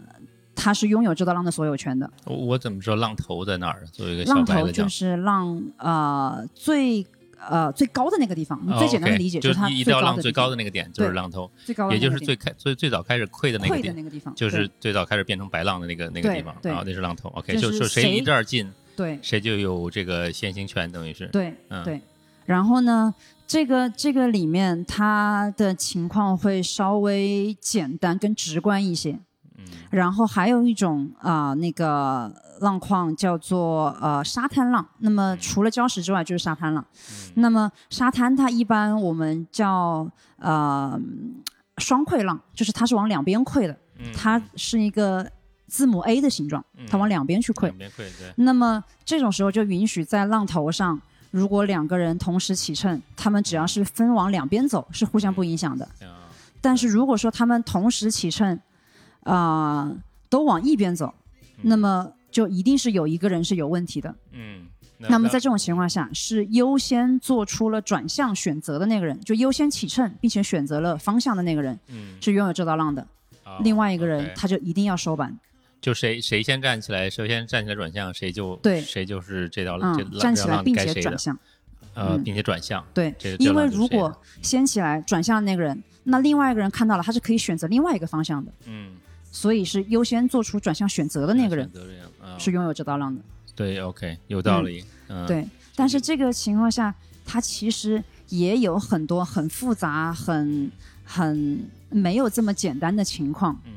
[0.55, 2.09] 他是拥有这道浪的所有权的。
[2.25, 3.85] 我我怎么知道浪头在哪儿？
[3.91, 7.05] 作为一个小浪头就是浪呃最
[7.49, 17.29] 呃最高的那个地方，哦最简单的理解就是一它最道浪最高的那个点就是浪头，最高的也就是最开最最早开始溃的那个点，那个地方，就是最早开始变成白浪的那个那个地方，对啊，那是浪头。
[17.29, 21.27] OK，就就是谁离这儿近，对谁就有这个先行权，等于是。
[21.27, 21.99] 对嗯对。
[22.45, 23.13] 然后呢，
[23.45, 29.11] 这个这个里面它的情况会稍微简单跟直观一些。
[29.11, 34.83] 嗯然后还有一种啊、那个浪况叫做呃沙滩浪。
[34.99, 36.83] 那么除了礁石之外，就是沙滩浪。
[37.35, 40.99] 那么沙滩它一般我们叫呃
[41.77, 45.31] 双溃浪，就是它是往两边溃的，嗯它是一个
[45.67, 47.65] 字母 A 的形状，它往两边去溃。
[47.67, 50.99] 两边溃，对，那么这种时候就允许在浪头上，
[51.33, 55.83] 如果两个人同时起乘，他们只要是分往两边走，是互相不影响的。
[56.01, 56.29] 啊
[56.61, 58.59] 但是如果说他们同时起乘，
[59.23, 59.91] 啊、
[60.29, 61.11] 都往一边走，
[61.63, 64.13] 那么就一定是有一个人是有问题的。
[64.31, 64.67] 嗯。
[64.99, 73.01] 那么在这种情况下，是优先做出了转向选择的那个人，就优先起乘并且选择了方向的那个人嗯，是拥有这道浪的。
[73.43, 75.37] 哦另外一个人他就一定要收板，
[75.83, 81.37] 就谁谁先站起来，谁先站起来转向，谁就对谁就是这道这嗯，站起来并且转向。
[81.93, 82.83] 呃，嗯并且转向。
[82.93, 88.93] 对因为如果先起来转向的那个人，那另外一个人看到了，他是可以选择另外一个方向的，嗯，
[89.29, 91.69] 所以是优先做出转向选择的那个人
[92.39, 93.21] 是拥有这道浪的。
[93.53, 94.85] 对，OK，有道理。
[95.09, 100.71] 嗯，对，但是这个情况下，它其实也有很多很复杂、很
[101.03, 103.59] 很没有这么简单的情况。
[103.65, 103.73] 嗯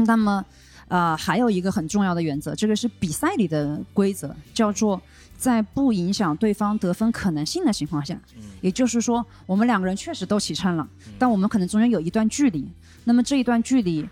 [0.00, 0.44] 那么，
[0.88, 5.00] 呃，还有一个很重要的原则，这个是比赛里的规则，叫做
[5.36, 12.66] 在不影响对方得分可能性的情况下，嗯也就是说，我们两个人确实都起秤了，但我们可能中间有一段距离，
[13.04, 14.08] 那么这一段距离，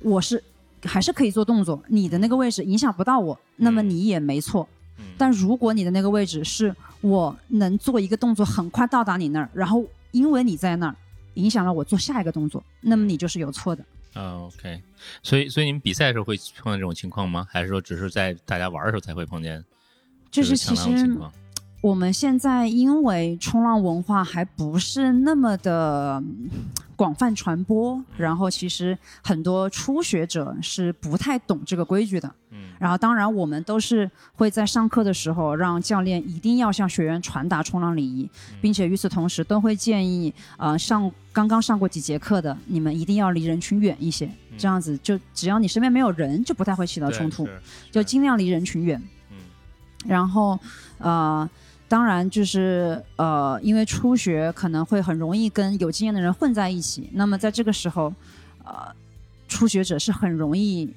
[0.00, 0.42] 我是
[0.84, 4.68] 还是可以做动作，你的那个位置影响不到我，那么你也没错。
[5.16, 10.94] 但如果你的那个位置是我能做一个动作很快到达你那儿，然后因为你在那儿
[11.34, 13.84] 影响了我做下一个动作，那么你就是有错的。
[14.14, 14.82] 啊，OK，
[15.22, 17.46] 所以所以你们比赛的时候会碰到这种情况吗？
[17.50, 19.64] 还是说只是在大家玩的时候才会碰见？
[20.30, 21.18] 就是其实
[21.80, 26.20] 我们现在因为冲浪文化还不是那么的
[26.96, 32.34] 广泛传播，然后其实很多初学者是不太懂这个规矩的。
[32.78, 38.28] 嗯，然后当然我们都是会在上课的时候让教练一定要向学员传达冲浪礼仪，
[38.60, 47.48] 并且与此同时都会建议，呃，上刚刚上过几节课的你们一定要离人群远一些，这样子就只要你身边没有人，就不太会起到冲突，
[47.90, 49.02] 就尽量离人群远。
[49.30, 49.36] 嗯，
[50.06, 50.58] 然后，
[50.98, 51.48] 呃。
[51.90, 57.08] 当然，就是呃，因为初学可能会很容易跟有经验的人混在一起。
[57.14, 58.12] 那么在这个时候，
[58.62, 58.94] 呃，
[59.48, 60.94] 初学者是很容易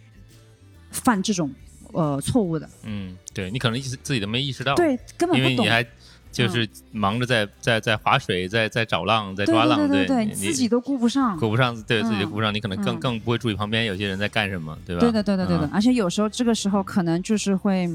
[0.89, 1.49] 犯这种
[1.93, 2.69] 呃错误的。
[2.83, 5.37] 嗯，对你可能意识自己都没意识到，对，根本不懂。
[5.37, 5.85] 因为你还
[6.31, 15.01] 就是忙着在在在划水，在在找浪，在抓浪，对对对，自己都顾不上，顾不上，对自己顾不上，你可能更更不会注意旁边有些人在干什么，对吧？
[15.01, 15.69] 对的，对的，对的。
[15.73, 17.89] 而且有时候这个时候可能就是会，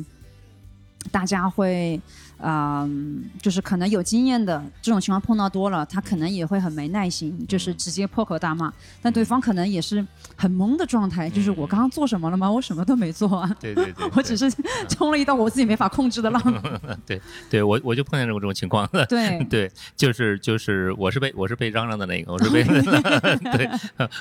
[1.11, 2.01] 大家会。
[2.39, 8.70] 嗯，就是可能有经验的这种情况碰到多了，他可能也会很没耐心，就是直接破口大骂。
[9.01, 10.07] 但对方可能也是
[10.37, 12.53] 很懵的状态，就是我刚刚做什么了吗？
[12.53, 13.57] 我什么都没做啊。
[13.59, 14.51] 对 对对， 我只是
[14.87, 16.43] 冲了一道我自己没法控制的浪。
[17.07, 17.18] 对
[17.49, 18.87] 对，我我就碰见这种这种情况。
[19.09, 22.62] 对对，就是就是我是被我是被嚷嚷的那个，我是被。
[22.64, 23.66] 对，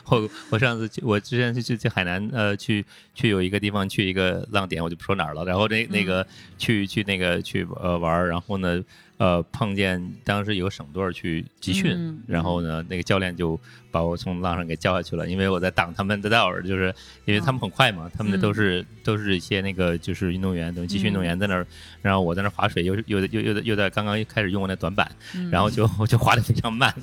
[0.05, 5.43] 我我上次我之前去去去海南呃去去有一个地方去一个浪点，我就不说哪儿了。
[5.43, 6.25] 然后那那个
[6.57, 8.04] 去去那个去呃。
[8.05, 8.83] 玩，然后呢？
[9.17, 13.57] 呃，碰见当时有省队去集训，然后呢，那个教练就
[13.89, 16.93] 把我从浪上给叫下去了，因为我在挡他们的道儿，就是
[17.23, 21.65] 因为他们很快嘛，他们的都是都是一些那个就是运动员，等于集训运动员在那儿，
[22.01, 25.09] 然后我在那儿划水，又又又又又在刚刚开始用我那短板，
[25.49, 26.93] 然后就 就划的非常慢，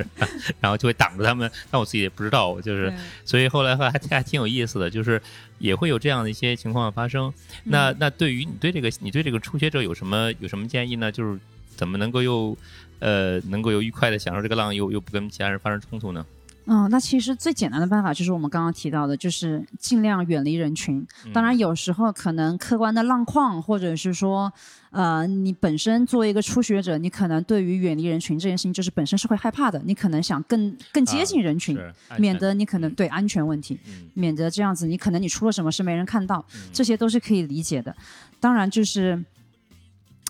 [0.60, 2.90] 然后就会挡着他们，但我自己也不知道，就是
[3.26, 5.20] 所以后来还还挺有意思的，就是
[5.58, 7.30] 也会有这样的一些情况发生。
[7.64, 11.12] 那那对于你对这个你对这个初学者有什么有什么建议呢？
[11.12, 11.38] 就是。
[11.78, 12.58] 怎么能够又，
[12.98, 16.26] 呃，能够又愉快的享受这个浪，又又不跟其他人发生冲突呢？
[16.70, 21.06] 嗯，那其实最简单的办法就是我们刚刚提到的，就是尽量远离人群。
[21.32, 24.52] 当然，有时候可能客观的浪况，或者是说，
[24.90, 29.80] 呃，你本身作为一个初学者，你可能对于远离人群这件事情，就是本身是会害怕的。
[29.86, 31.78] 你可能想更更接近人群，
[32.18, 33.78] 免得你可能对安全问题，
[34.12, 37.96] 免得这样子，你可能你出了什么事没人看到，这些都是可以理解的。
[38.40, 39.24] 当然，就是。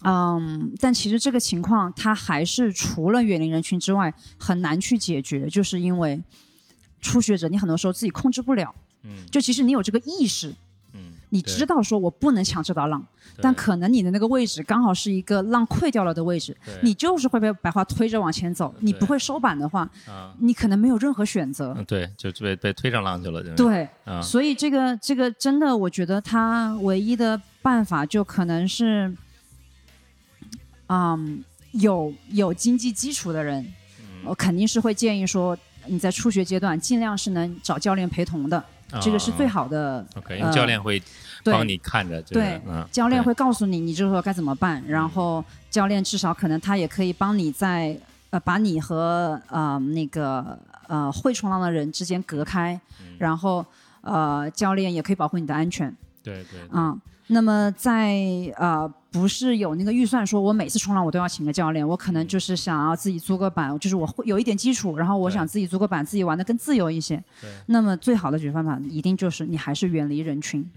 [0.05, 6.23] 嗯，但其实这个情况，它还是除了远离人群之外，很难去解决，就是因为
[7.01, 8.73] 初学者，你很多时候自己控制不了。
[9.03, 9.27] 嗯。
[9.31, 10.55] 就其实你有这个意识，
[10.93, 13.05] 嗯，你知道说我不能抢这道浪，
[13.43, 19.91] 但可能你的那个位置刚好是一个浪溃掉了的位置，你就是会被白花推着往前走，你不会收板的话，
[20.39, 21.77] 你可能没有任何选择。
[21.89, 23.43] 对，就被被推上浪去了。
[23.57, 23.89] 对。
[24.23, 29.13] 所以这个这个真的，我觉得他唯一的办法就可能是。
[30.89, 33.67] 嗯，有有经济基础的人，
[34.25, 38.63] 我肯定是会建议说，你在初学阶段尽量是能找教练陪同的，
[39.01, 40.05] 这个是最好的。
[40.17, 41.03] OK，因为教练会
[41.45, 42.61] 帮你看着，对，
[42.91, 44.83] 教练会告诉你，你这时候该怎么办。
[44.87, 47.99] 然后教练至少可能他也可以帮你在
[48.31, 52.81] 呃把你和呃那个呃会冲浪的人之间隔开，
[53.19, 53.65] 然后
[54.01, 55.95] 呃教练也可以保护你的安全。
[56.23, 56.61] 对对。
[56.73, 56.99] 嗯。
[57.31, 58.17] 那么在
[58.57, 67.23] 呃不是有那个预算，说我每次冲浪我都要请个教练，我可能就是想要自己租个板，就是我会有一点基础，然后我想自己租个板，自己玩的更自由一些。
[67.67, 70.69] 那么最好的解决方法一定就是你还是远离人群，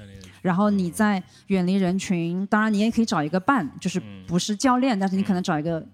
[0.41, 5.85] 然后你在远离人群，当然你也可以找一个伴，就是不是教练，但是你可能找一个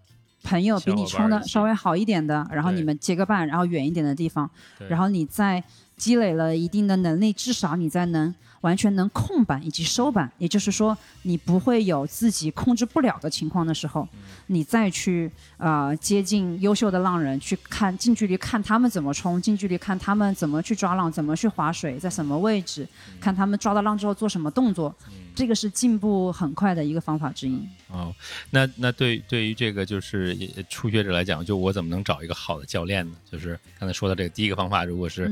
[0.44, 4.48] 朋友比你冲的稍微好一点的，然后你们结个伴，然后远一点的地方，
[4.88, 5.64] 然后你在
[5.96, 8.36] 积累了一定的能力，至少你在能。
[8.62, 14.08] 完全能控板以及收板，也就是说，你不会有自己控制不了的情况的时候，
[14.48, 22.88] 你再去呃接近优秀的浪人，去看近距离看他们怎么冲，近距离看他们怎么去抓浪，怎么去划水，在什么位置，
[23.20, 24.94] 看他们抓到浪之后做什么动作，
[25.36, 27.60] 这个是进步很快的一个方法之一。
[27.90, 28.14] 哦，
[28.50, 30.36] 那那对对于这个就是
[30.70, 33.16] 初学者来讲，就我怎么能找一个好的教练呢？
[33.32, 35.32] 就是刚才说的这个第一个方法，如果是。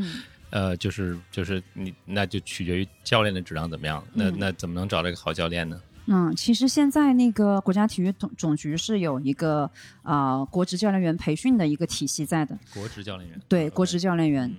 [0.50, 4.04] 呃，就是就是你，那就取决于教练的质量怎么样。
[4.14, 5.82] 那那怎么能找这个好教练呢？
[6.08, 9.70] 嗯，其实现在那个国家体育总总局是有一个
[10.04, 12.56] 啊国职教练员培训的一个体系在的。
[12.74, 13.42] 国职教练员。
[13.48, 14.56] 对，国职教练员，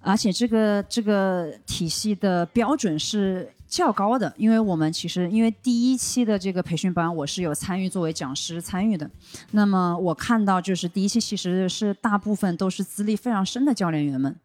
[0.00, 9.10] 而且这个这个体系的标准是较高的，因为我们其实因为第一期的这个培训班，我是有参与作为讲师参与的。
[9.50, 14.36] 那么我看到就是第一期其实是大部分都是资历非常深的教练员们，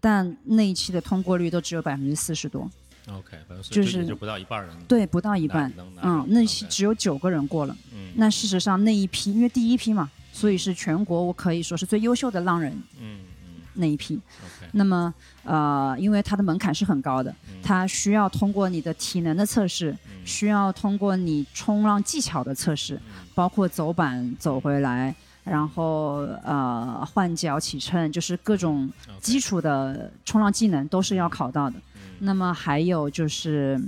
[0.00, 2.70] 但那一期的通过率都只有百分之四十多。
[3.10, 3.36] OK，
[3.70, 4.76] 就是就不到一半人。
[4.86, 5.72] 对，不到一半。
[6.02, 7.76] 嗯，那期只有九个人过了。
[7.92, 8.12] 嗯。
[8.16, 12.72] 那事实上那一批，因为第一批嘛，所以是全国我可以说是最优秀的浪人。
[13.00, 13.20] 嗯。
[13.80, 14.20] 那一批，
[14.72, 15.14] 那么
[15.44, 23.00] 呃，因为它的门槛是很高的，它需要通过你的体能的测试，需要通过你冲浪技巧的测试，
[23.36, 25.14] 包括走板走回来，
[25.48, 28.90] 然后呃换脚起乘，就是各种
[29.20, 31.76] 基础的冲浪技能都是要考到的。
[32.18, 33.80] 那么还有就是。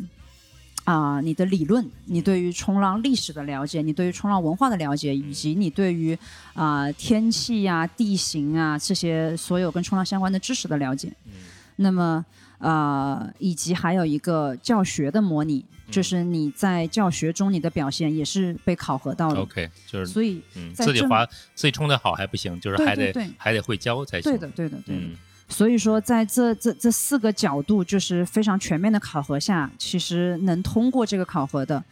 [0.85, 6.19] 啊，你的理论，你对于冲浪历史的了解，你对于冲浪文化的了解，以及你对于
[6.55, 11.13] 啊天气呀、地形啊这些所有跟冲浪相关的知识的了解。
[11.27, 11.33] 嗯。
[11.77, 12.25] 那么
[12.61, 19.41] 呃，以及还有一个教学的模拟，就是你在教学中你的表现也是被考核到的。
[19.41, 20.41] OK，就是所以
[20.73, 24.31] 自己滑自己冲的好还不行，就是还得还得会教才行。
[24.31, 25.03] 对的，对的，对的。
[25.49, 31.83] 所以说，在这这这四个角度，就是非常全面的考核下，其实能通过这个考核的，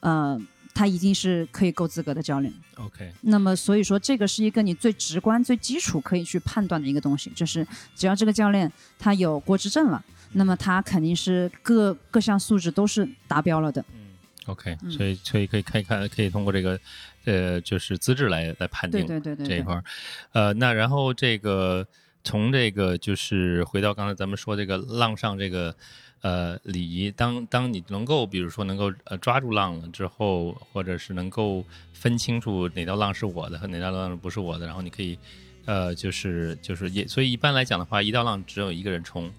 [0.00, 0.36] 呃，
[0.74, 2.52] 他一定是可以够资格的教练。
[2.74, 3.12] OK。
[3.22, 13.84] 那么，所以说这个是一个你最直观、最基础可以去判断的一个东西，就是只要这个教练他有国执证了，那么他肯定是各各项素质都是达标了的。
[13.94, 14.00] 嗯。
[14.46, 14.76] OK。
[14.90, 16.78] 所以，所以可以看一看，可以通过这个，
[17.24, 19.06] 呃，就是资质来来判定。
[19.06, 19.46] 对对对对。
[19.46, 19.84] 这一块儿，
[20.32, 21.86] 呃，那然后这个。
[22.26, 25.76] 从这个就是回到刚才咱们说这个浪上这个
[26.24, 31.62] 呃礼仪，当当你能够比如说能够呃抓住浪了之后，或者是能够
[31.92, 35.18] 分清楚哪条浪是我的和哪条浪不是我的，然后你可以
[35.66, 39.30] 呃就是就是也所以一般来讲的话，一道浪只有一个人冲，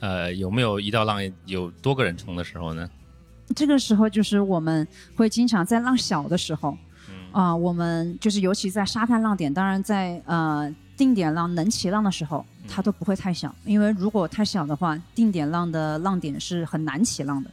[0.00, 2.88] 呃有没有一道浪有多个人冲的时候呢？
[3.54, 6.74] 这个时候就是我们会经常在浪小的时候，
[7.32, 10.74] 啊我们就是尤其在沙滩浪点，当然在呃。
[10.98, 17.50] 定点浪能起浪的时候，它都不会太小，因为如果太小的话，定点浪的浪点是很难起浪的。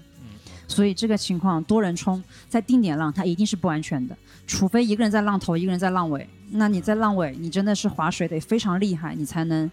[0.67, 6.27] 所以这个情况多人冲在定点浪，它一定是不安全的，除非一个人在浪头，一个人在浪尾。
[6.49, 9.69] 那你在浪尾，你真的是划水得非常厉害，你才能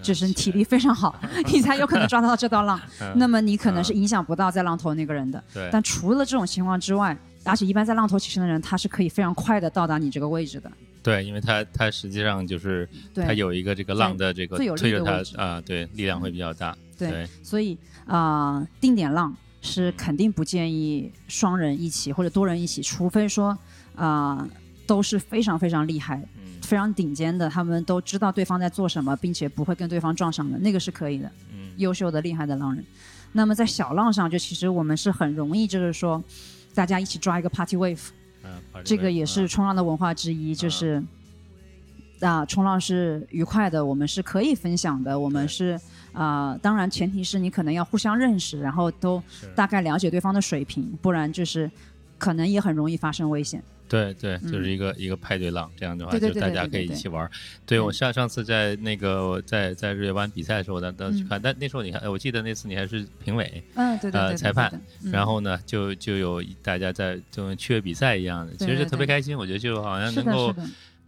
[0.00, 1.14] 就是体力非常好，
[1.52, 2.80] 你才有可能抓到这道浪。
[3.16, 5.42] 那么你可能是影响不到在浪头那个人的。
[5.72, 10.70] 但除了这种情况之外，而且一般在浪头起身的人，他是可以非常快的到达你这个位置的。
[11.06, 16.76] 对，因为它它实际上就是它有一个这个浪的这个推着它啊，对，力量会比较大。
[16.98, 19.32] 对，所以啊，定点浪
[19.62, 23.56] 是肯定不建议双人一起或者多人一起，除非说
[23.94, 24.44] 啊
[24.84, 26.20] 都是非常非常厉害、
[26.62, 31.30] 非常顶尖的，他们都知道对方在做什么，并且不会跟对方撞上的，那个是可以的。
[31.52, 32.84] 嗯，优秀的厉害的浪人。
[33.30, 36.20] 那么在小浪上，就其实我们是很容易，就是说
[36.74, 38.08] 大家一起抓一个 party wave。
[38.84, 41.02] 这个也是冲浪的文化之一，就是
[42.20, 45.78] 啊，冲浪是愉快的，我们是可以分享的，我们是
[46.12, 49.22] 啊，当然前提是你可能要互相认识，然后都
[49.54, 51.70] 大概了解对方的水平，不然就是
[52.18, 53.62] 可能也很容易发生危险。
[53.88, 57.30] 对对，就是一个一个派对浪，这样的话就大家可以一起玩。
[57.64, 64.72] 对我上上次在那个在在日月湾比赛的时候，我当当时去看，但那时候你看，我记得那次你还是评委，嗯，对对裁判，
[65.12, 69.36] 然后呢，就就有大家在就跟趣味比赛一样的，其实就特别开心。
[69.36, 70.54] 我觉得就好像能够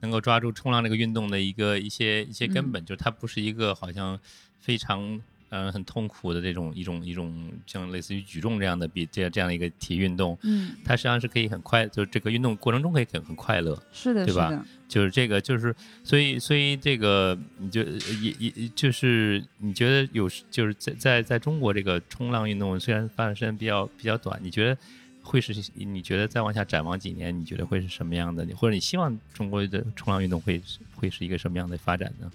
[0.00, 4.18] 能够抓住冲浪这个运动的一个一些一些根本，就是它不是一个好像
[4.60, 5.20] 非常。
[5.50, 14.64] 嗯，很痛苦的这种一种一种像类似于举重这样的比这样这样的一个体育运动，嗯，它实际上是可以很快，就是这个运动过程中可以很很快乐，是的，对吧？
[14.88, 24.78] 就是这个，就是所以所以这个你就也也就是你觉得有就是在在在中国这个冲浪运动虽然发展时间比较比较短，你觉得
[25.22, 28.46] 会是你觉得再往下展望几年，你觉得会是什么样的？
[28.56, 30.60] 或者你希望中国的冲浪运动会
[30.94, 32.30] 会是一个什么样的发展呢？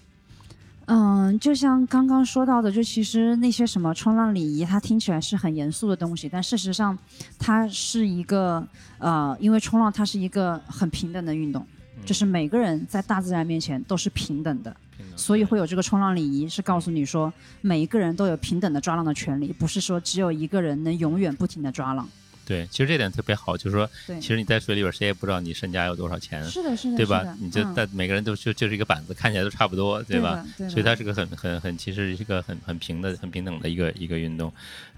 [0.86, 6.98] 嗯，就像刚刚说到的，就其实那些什么冲浪礼仪，它听起来是很严肃的东西，但事实上，
[7.40, 8.66] 它是一个
[8.98, 11.66] 呃，因为冲浪它是一个很平等的运动，
[12.06, 14.76] 就是每个人在大自然面前都是平等的，
[15.16, 17.32] 所以会有这个冲浪礼仪，是告诉你说
[17.62, 22.08] 每一个人都有平等的抓浪的权利，不是说只有一个人能永远不停的抓浪。
[22.46, 23.90] 对，其实这点特别好，就是说，
[24.20, 27.24] 其实你在水里边，谁也不知道你身家有多少钱，是的，是的，对吧？
[27.40, 30.46] 你就在每个人都就就是一个板子，看起来都差不多，对吧？
[30.70, 34.52] 所以它是个很很很，其实是一个很很平的、很平等的一个一个运动。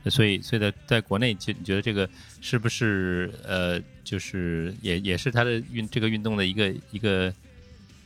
[0.09, 2.09] 所以，所以在在国内，就你觉得这个
[2.41, 7.31] 是不是呃，就是也也是它的运这个运动的一个一个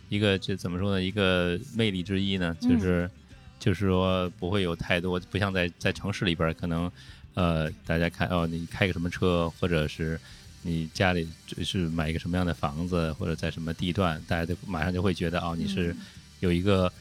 [0.10, 1.02] 一个就怎么说呢？
[1.02, 2.54] 一个魅力之一呢？
[2.60, 3.10] 就是
[3.58, 6.92] 就是说不会有太多，不像在在城市里边可能。
[7.40, 10.20] 呃，大家看哦，你开个什么车，或者是
[10.62, 11.26] 你家里
[11.64, 15.96] 是买一个什么样的房子，或者在什么地段，大家就马上就会觉得哦，你是
[16.42, 16.92] 有一个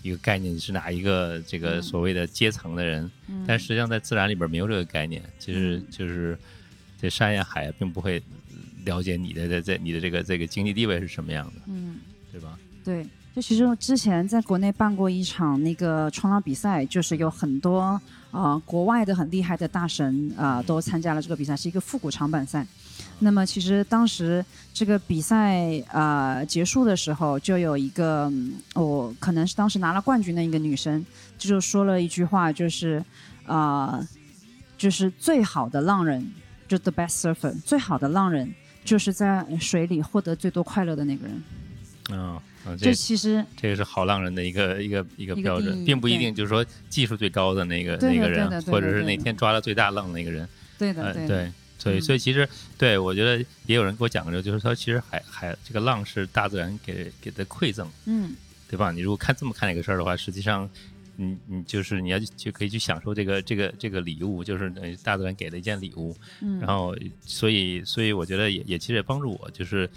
[0.00, 3.10] 一个概念，你是哪一个这个所谓的阶层的人。
[3.46, 6.38] 但实际上在自然里边没有这个概念，其实就是
[6.98, 8.22] 这山呀海呀并不会
[8.86, 11.98] 了解你的在在你的这个这个经济地位是什么样的，嗯，
[12.32, 12.58] 对吧？
[12.82, 13.06] 对。
[13.34, 18.00] 就其实之前在国内办过一场那个冲浪比赛，就是有很多
[18.32, 22.66] 啊国外的很厉害的大神啊都参加了这个比赛，是一个复古长板赛。
[23.20, 24.44] 那么其实当时
[24.74, 28.32] 这个比赛啊结束的时候，就有一个
[28.74, 31.04] 我可能是当时拿了冠军的一个女生，
[31.38, 33.04] 就说了一句话，就是
[33.46, 34.04] 啊
[34.76, 36.26] 就是最好的浪人，
[36.66, 38.52] 就 the best surfer，最好的浪人
[38.84, 41.42] 就是在水里获得最多快乐的那个人。
[42.10, 42.40] 嗯。
[42.78, 50.48] 这其实这个是好浪人的一个一个一个标准，并不一定就是说技术最高的那个那个人，或者是那天抓了最大浪的那个人。
[50.78, 52.48] 对的，对，所以所以其实
[52.78, 58.32] 对我觉得也有人给我讲过，就是说其实海海这个浪是大自然给给的馈赠，嗯，
[58.68, 58.92] 对吧？
[58.92, 60.70] 你如果看这么看这个事儿的话，实际上
[61.16, 64.72] 你你就是你要就可以去享受这个这个这个礼物，就是
[65.02, 66.16] 大自然给的一件礼物。
[66.40, 69.90] 嗯，然后所以所以我觉得也也其实也帮助我，就是。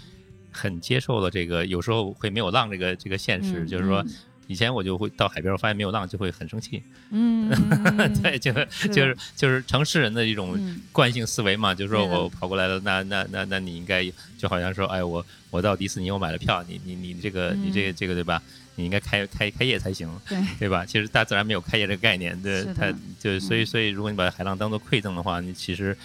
[0.56, 4.04] 很接受了这个，有时候会没有浪这个这个现实，就是说，
[4.46, 6.82] 以前我就会到海边，我发现没有浪就会很生气。
[7.10, 7.50] 嗯，
[8.22, 10.58] 对，就是就是就是城市人的一种
[10.92, 14.04] 惯性思维嘛，就是说我跑过来了，那那那那你应该
[14.38, 18.42] 就好像说，哎，我我到迪士尼我买了票，你你你这个你这个这个对吧？
[18.78, 20.38] 你应该开开开业才行，对。
[20.58, 20.84] 对吧？
[20.84, 25.96] 其实大自然没有开业这个概念，对，它就所以所以如果你把海浪当做馈赠的话，你其实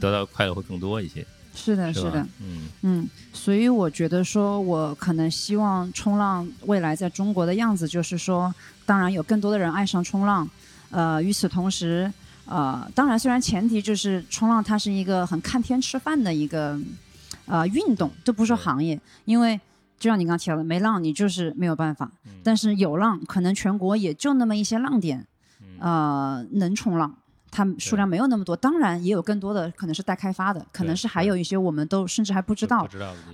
[0.00, 1.24] 得到快乐会更多一些。
[1.54, 2.68] 是的，是的，嗯。
[2.82, 8.52] 嗯，所以我觉得说，我可能希望冲浪未来在中国的样子，就是说，
[8.84, 10.48] 当然有更多的人爱上冲浪，
[10.90, 12.12] 呃，与此同时，
[12.44, 16.78] 呃，当然虽然前提就是冲浪它是一个很看天吃饭的一个
[17.46, 19.58] 呃运动，都不说行业，因为
[19.98, 22.10] 就像你刚刚提到的，没浪你就是没有办法，
[22.42, 25.24] 但是有浪，可能全国也就那么一些浪点，
[25.78, 27.14] 呃，能冲浪。
[27.56, 32.84] 它数量没有那么多，当然也有更多的可能是待开发的，可能是还有一些我们都甚至还不知道，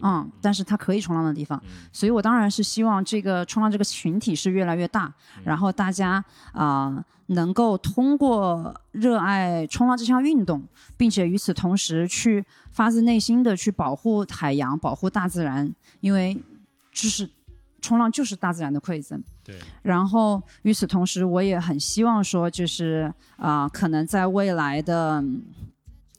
[0.03, 1.59] 嗯，但是它可以冲浪的地方，
[1.91, 5.11] 所以我当然是希望这个冲浪这个群体是越来越大，
[5.43, 6.23] 然后大家
[6.53, 10.63] 啊能够通过热爱冲浪这项运动，
[10.99, 16.37] 并且与此同时去发自内心的去保护海洋、保护大自然，因为
[16.93, 17.31] 就是。
[17.81, 19.57] 冲浪就是大自然的馈赠，对。
[19.83, 25.25] 然后与此同时，我也很希望说，就是啊，可能在未来的，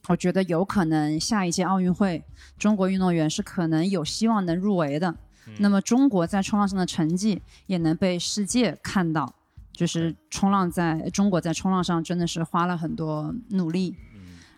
[0.07, 2.23] 我觉得有可能下一届奥运会，
[2.57, 5.15] 中国运动员是可能有希望能入围的。
[5.59, 9.33] 那么中国在冲浪上的成绩也能被世界看到，
[9.71, 13.95] 就是冲浪在中国在冲浪上真的是花了很多努力。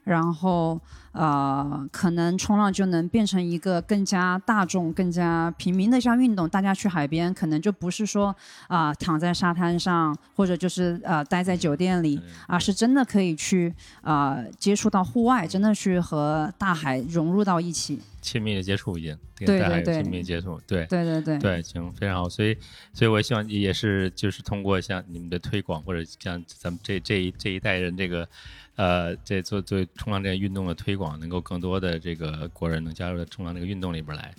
[0.03, 0.79] 然后，
[1.13, 6.47] 呃，可能冲浪就能变成一个更加大众、更加平民的一项运动。
[6.49, 8.35] 大家去海边，可能就不是说
[8.67, 22.27] 啊躺在沙滩上，或者就是呃待在酒店里，而是真的可以去啊接触到户外，真的去和大海融入到一起，亲密的接触一点，对对对，亲密接触，对对对对对，行，非常好。
[22.27, 22.57] 所以，
[22.91, 28.27] 所以我希望也是就是通过像你们的推广，或者像咱们这这一这一代人这个。
[28.75, 34.33] 呃，这做做冲浪这个运动的推广，能够更多的这个国人能加入到冲浪这个运动里边来，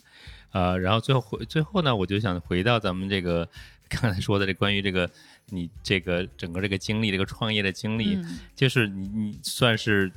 [0.50, 3.48] 呃，然后最后回最后呢，我就想回到咱们这个
[3.88, 5.08] 刚才说的这关于这个
[5.50, 8.18] 你这个整个这个经历，这个创业的经历，
[8.56, 10.10] 就是你你算是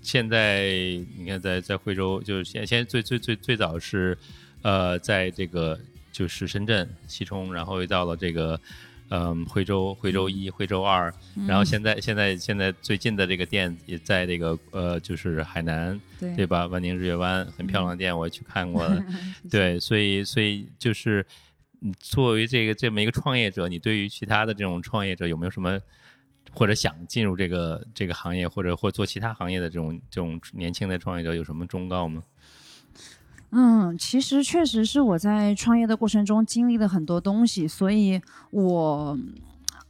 [0.00, 0.72] 现在
[1.18, 4.16] 你看在在惠州，就是现现在最最最最早是
[4.62, 5.78] 呃在这个
[6.10, 8.58] 就是深圳西冲，然后又到了这个。
[9.14, 11.12] 嗯，惠州惠州一、惠州二，
[11.46, 16.66] 然后现在现在现在最近的这个店也在这个呃，就是海南，对吧？
[16.66, 19.04] 万宁日月湾很漂亮的店，我去看过了。
[19.50, 21.26] 对，所以所以就是
[21.98, 25.78] 作为这个这么一个创业者，你对于其他的这种创业者有没有什么，
[26.50, 32.22] 或者想进入这个这个行业，或者或做其他行业的这种这种年轻的创业者有什么忠告吗？
[33.54, 38.18] 嗯，其实确实是我在创业的过程中经历了很多东西，所以
[38.50, 39.18] 我，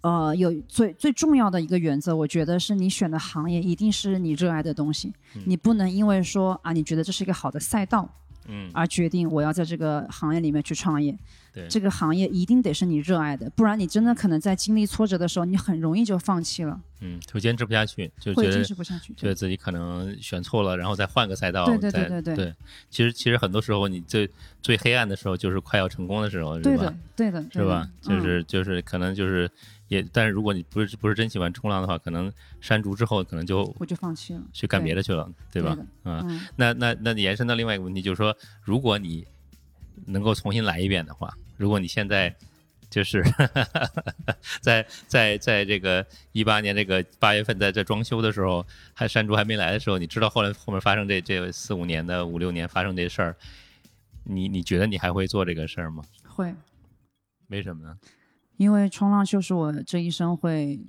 [0.01, 5.12] 呃，有最最重要的一个原则，我觉得是你选的行业一定是你热爱的东西，
[5.47, 8.09] 你不能因为说啊，你觉得这是一个好的赛道，
[8.47, 11.16] 嗯，而决定我要在这个行业里面去创业。
[11.55, 19.12] 对这个行业一定得是你热爱的，不然你真的可能在经历挫折的时候，你很容易就放弃了，嗯，就坚持不下去，就会坚觉得持不下去。
[19.12, 22.55] 觉得自己可能选错了，然后再换个赛道，对对再对对对
[22.89, 24.27] 其实其实很多时候你最
[24.62, 27.86] 最黑暗的时候，就是快要成功的时候，是吧对的？，对的，是吧？
[28.01, 29.51] 就嗯是就是可能就是
[29.93, 32.32] 也，但是如果你不是不是真喜欢冲浪的话，可能
[32.62, 35.74] 山竹之后可能就我就放弃了，去干别的去了，对吧？
[35.74, 39.27] 的嗯，嗯，那那你延伸到另外一个问题，就是说，如果你
[40.06, 42.35] 能够重新来一遍的话，如果你现在
[42.89, 43.23] 就是
[44.62, 48.64] 在在在这个一八年这个八月份在这装修的时候，
[48.94, 53.36] 还山竹还没来的时候，你知道后来后面发生这这四五年的五六年发生这事儿，
[54.24, 56.02] 你你觉得你还会做这个事儿吗？
[56.27, 56.55] 会，
[57.48, 57.94] 为什么呢？
[58.57, 60.81] 因为冲浪就是我这一生会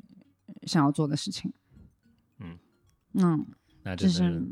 [0.63, 1.51] 想要做的事情。
[2.39, 2.57] 嗯
[3.15, 3.45] 嗯，
[3.83, 4.43] 那就是是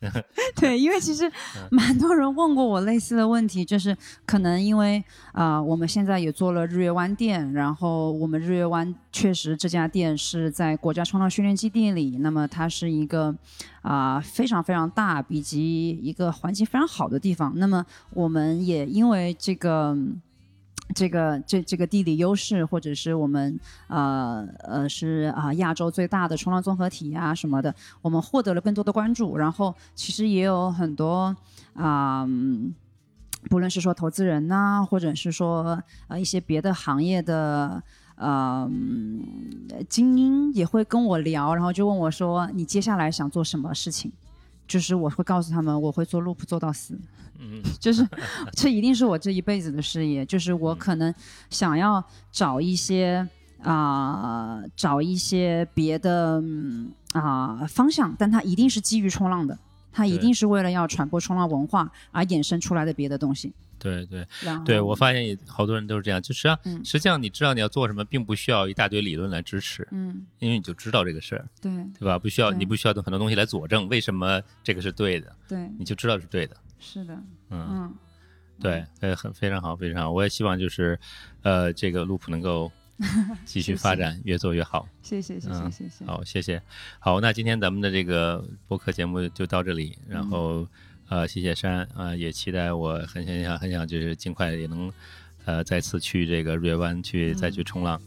[0.56, 1.30] 对，因为其实
[1.70, 5.02] 蛮多人问过我类似的问题，就是可能因为
[5.32, 13.34] 啊、呃我们现在也做了日月湾店，然后我们日月湾确实这家店是在国家冲浪训练基地里，那么它是一个
[13.82, 17.52] 啊、非常非常大，以及一个环境非常好的地方。
[17.56, 19.96] 那么我们也因为这个。
[20.94, 23.58] 这个这这个地理优势，或者是我们
[23.88, 29.36] 呃呃是啊、亚洲最大的冲浪综合体啊什么的，我们获得了更多的关注。
[29.36, 31.34] 然后其实也有很多
[31.74, 32.74] 啊、嗯
[33.50, 37.82] 不论是说投资人呐、或者是说呃一些别的行业的
[38.14, 38.70] 呃
[39.88, 44.12] 精英也会跟我聊，然后就问我说你接下来想做什么事情？
[44.66, 46.98] 就是我会告诉他们，我会做 loop 做到死。
[47.38, 48.06] 嗯 就是
[48.52, 51.12] 这一定是我这一辈子的事业，就是我可能
[51.50, 53.28] 想要找一些
[53.62, 59.58] 啊、找一些别的嗯啊、方向，但它一定是基于冲浪的，
[59.92, 63.52] 它一定是为了要传播冲浪文化而衍生出来的别的东西。
[63.82, 64.24] 对对
[64.64, 71.48] 对，我发现也好多人都是这样，就实际上嗯实际上你知道你要做什么，并不需要一大堆理论来支持，嗯，因为你就知道这个事儿。
[71.60, 72.18] 对对吧？
[72.18, 76.56] 不需要你不需要很多东西来佐证为什么这个是对的，对，你就知道是对的。
[76.78, 77.14] 是的，
[77.50, 77.94] 嗯，嗯，
[78.60, 80.10] 对，呃，很非常好，非常好。
[80.12, 80.98] 我也希望就是，
[81.42, 82.70] 呃，这个 loop 能够
[83.44, 84.88] 继续发展，越做越好。
[85.02, 86.60] 谢谢谢谢嗯谢谢，好，谢谢。
[86.98, 90.68] 好，那今天咱们的这个播客节目就到这里，然嗯后、
[91.12, 94.90] 呃，谢谢山啊、呃也期待我很很想很想就是尽快也能
[95.44, 98.00] 呃再次去这个瑞月湾去再去冲浪，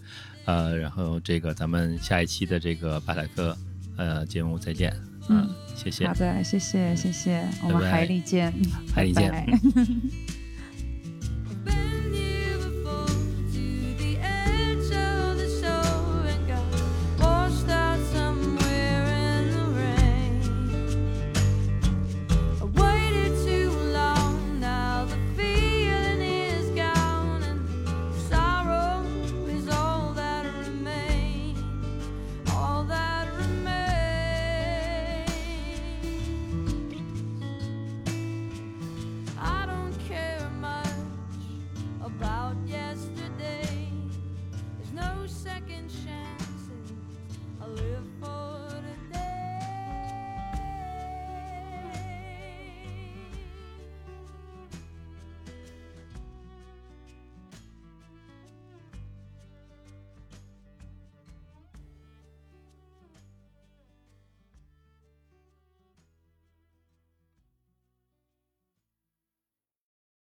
[0.46, 3.56] 呃，然后这个咱们下一期的这个巴塔克
[3.96, 4.92] 呃节目再见，
[5.30, 6.16] 嗯谢谢好。
[6.16, 8.52] 的，谢谢谢谢，我们海里见，
[8.92, 9.32] 海里见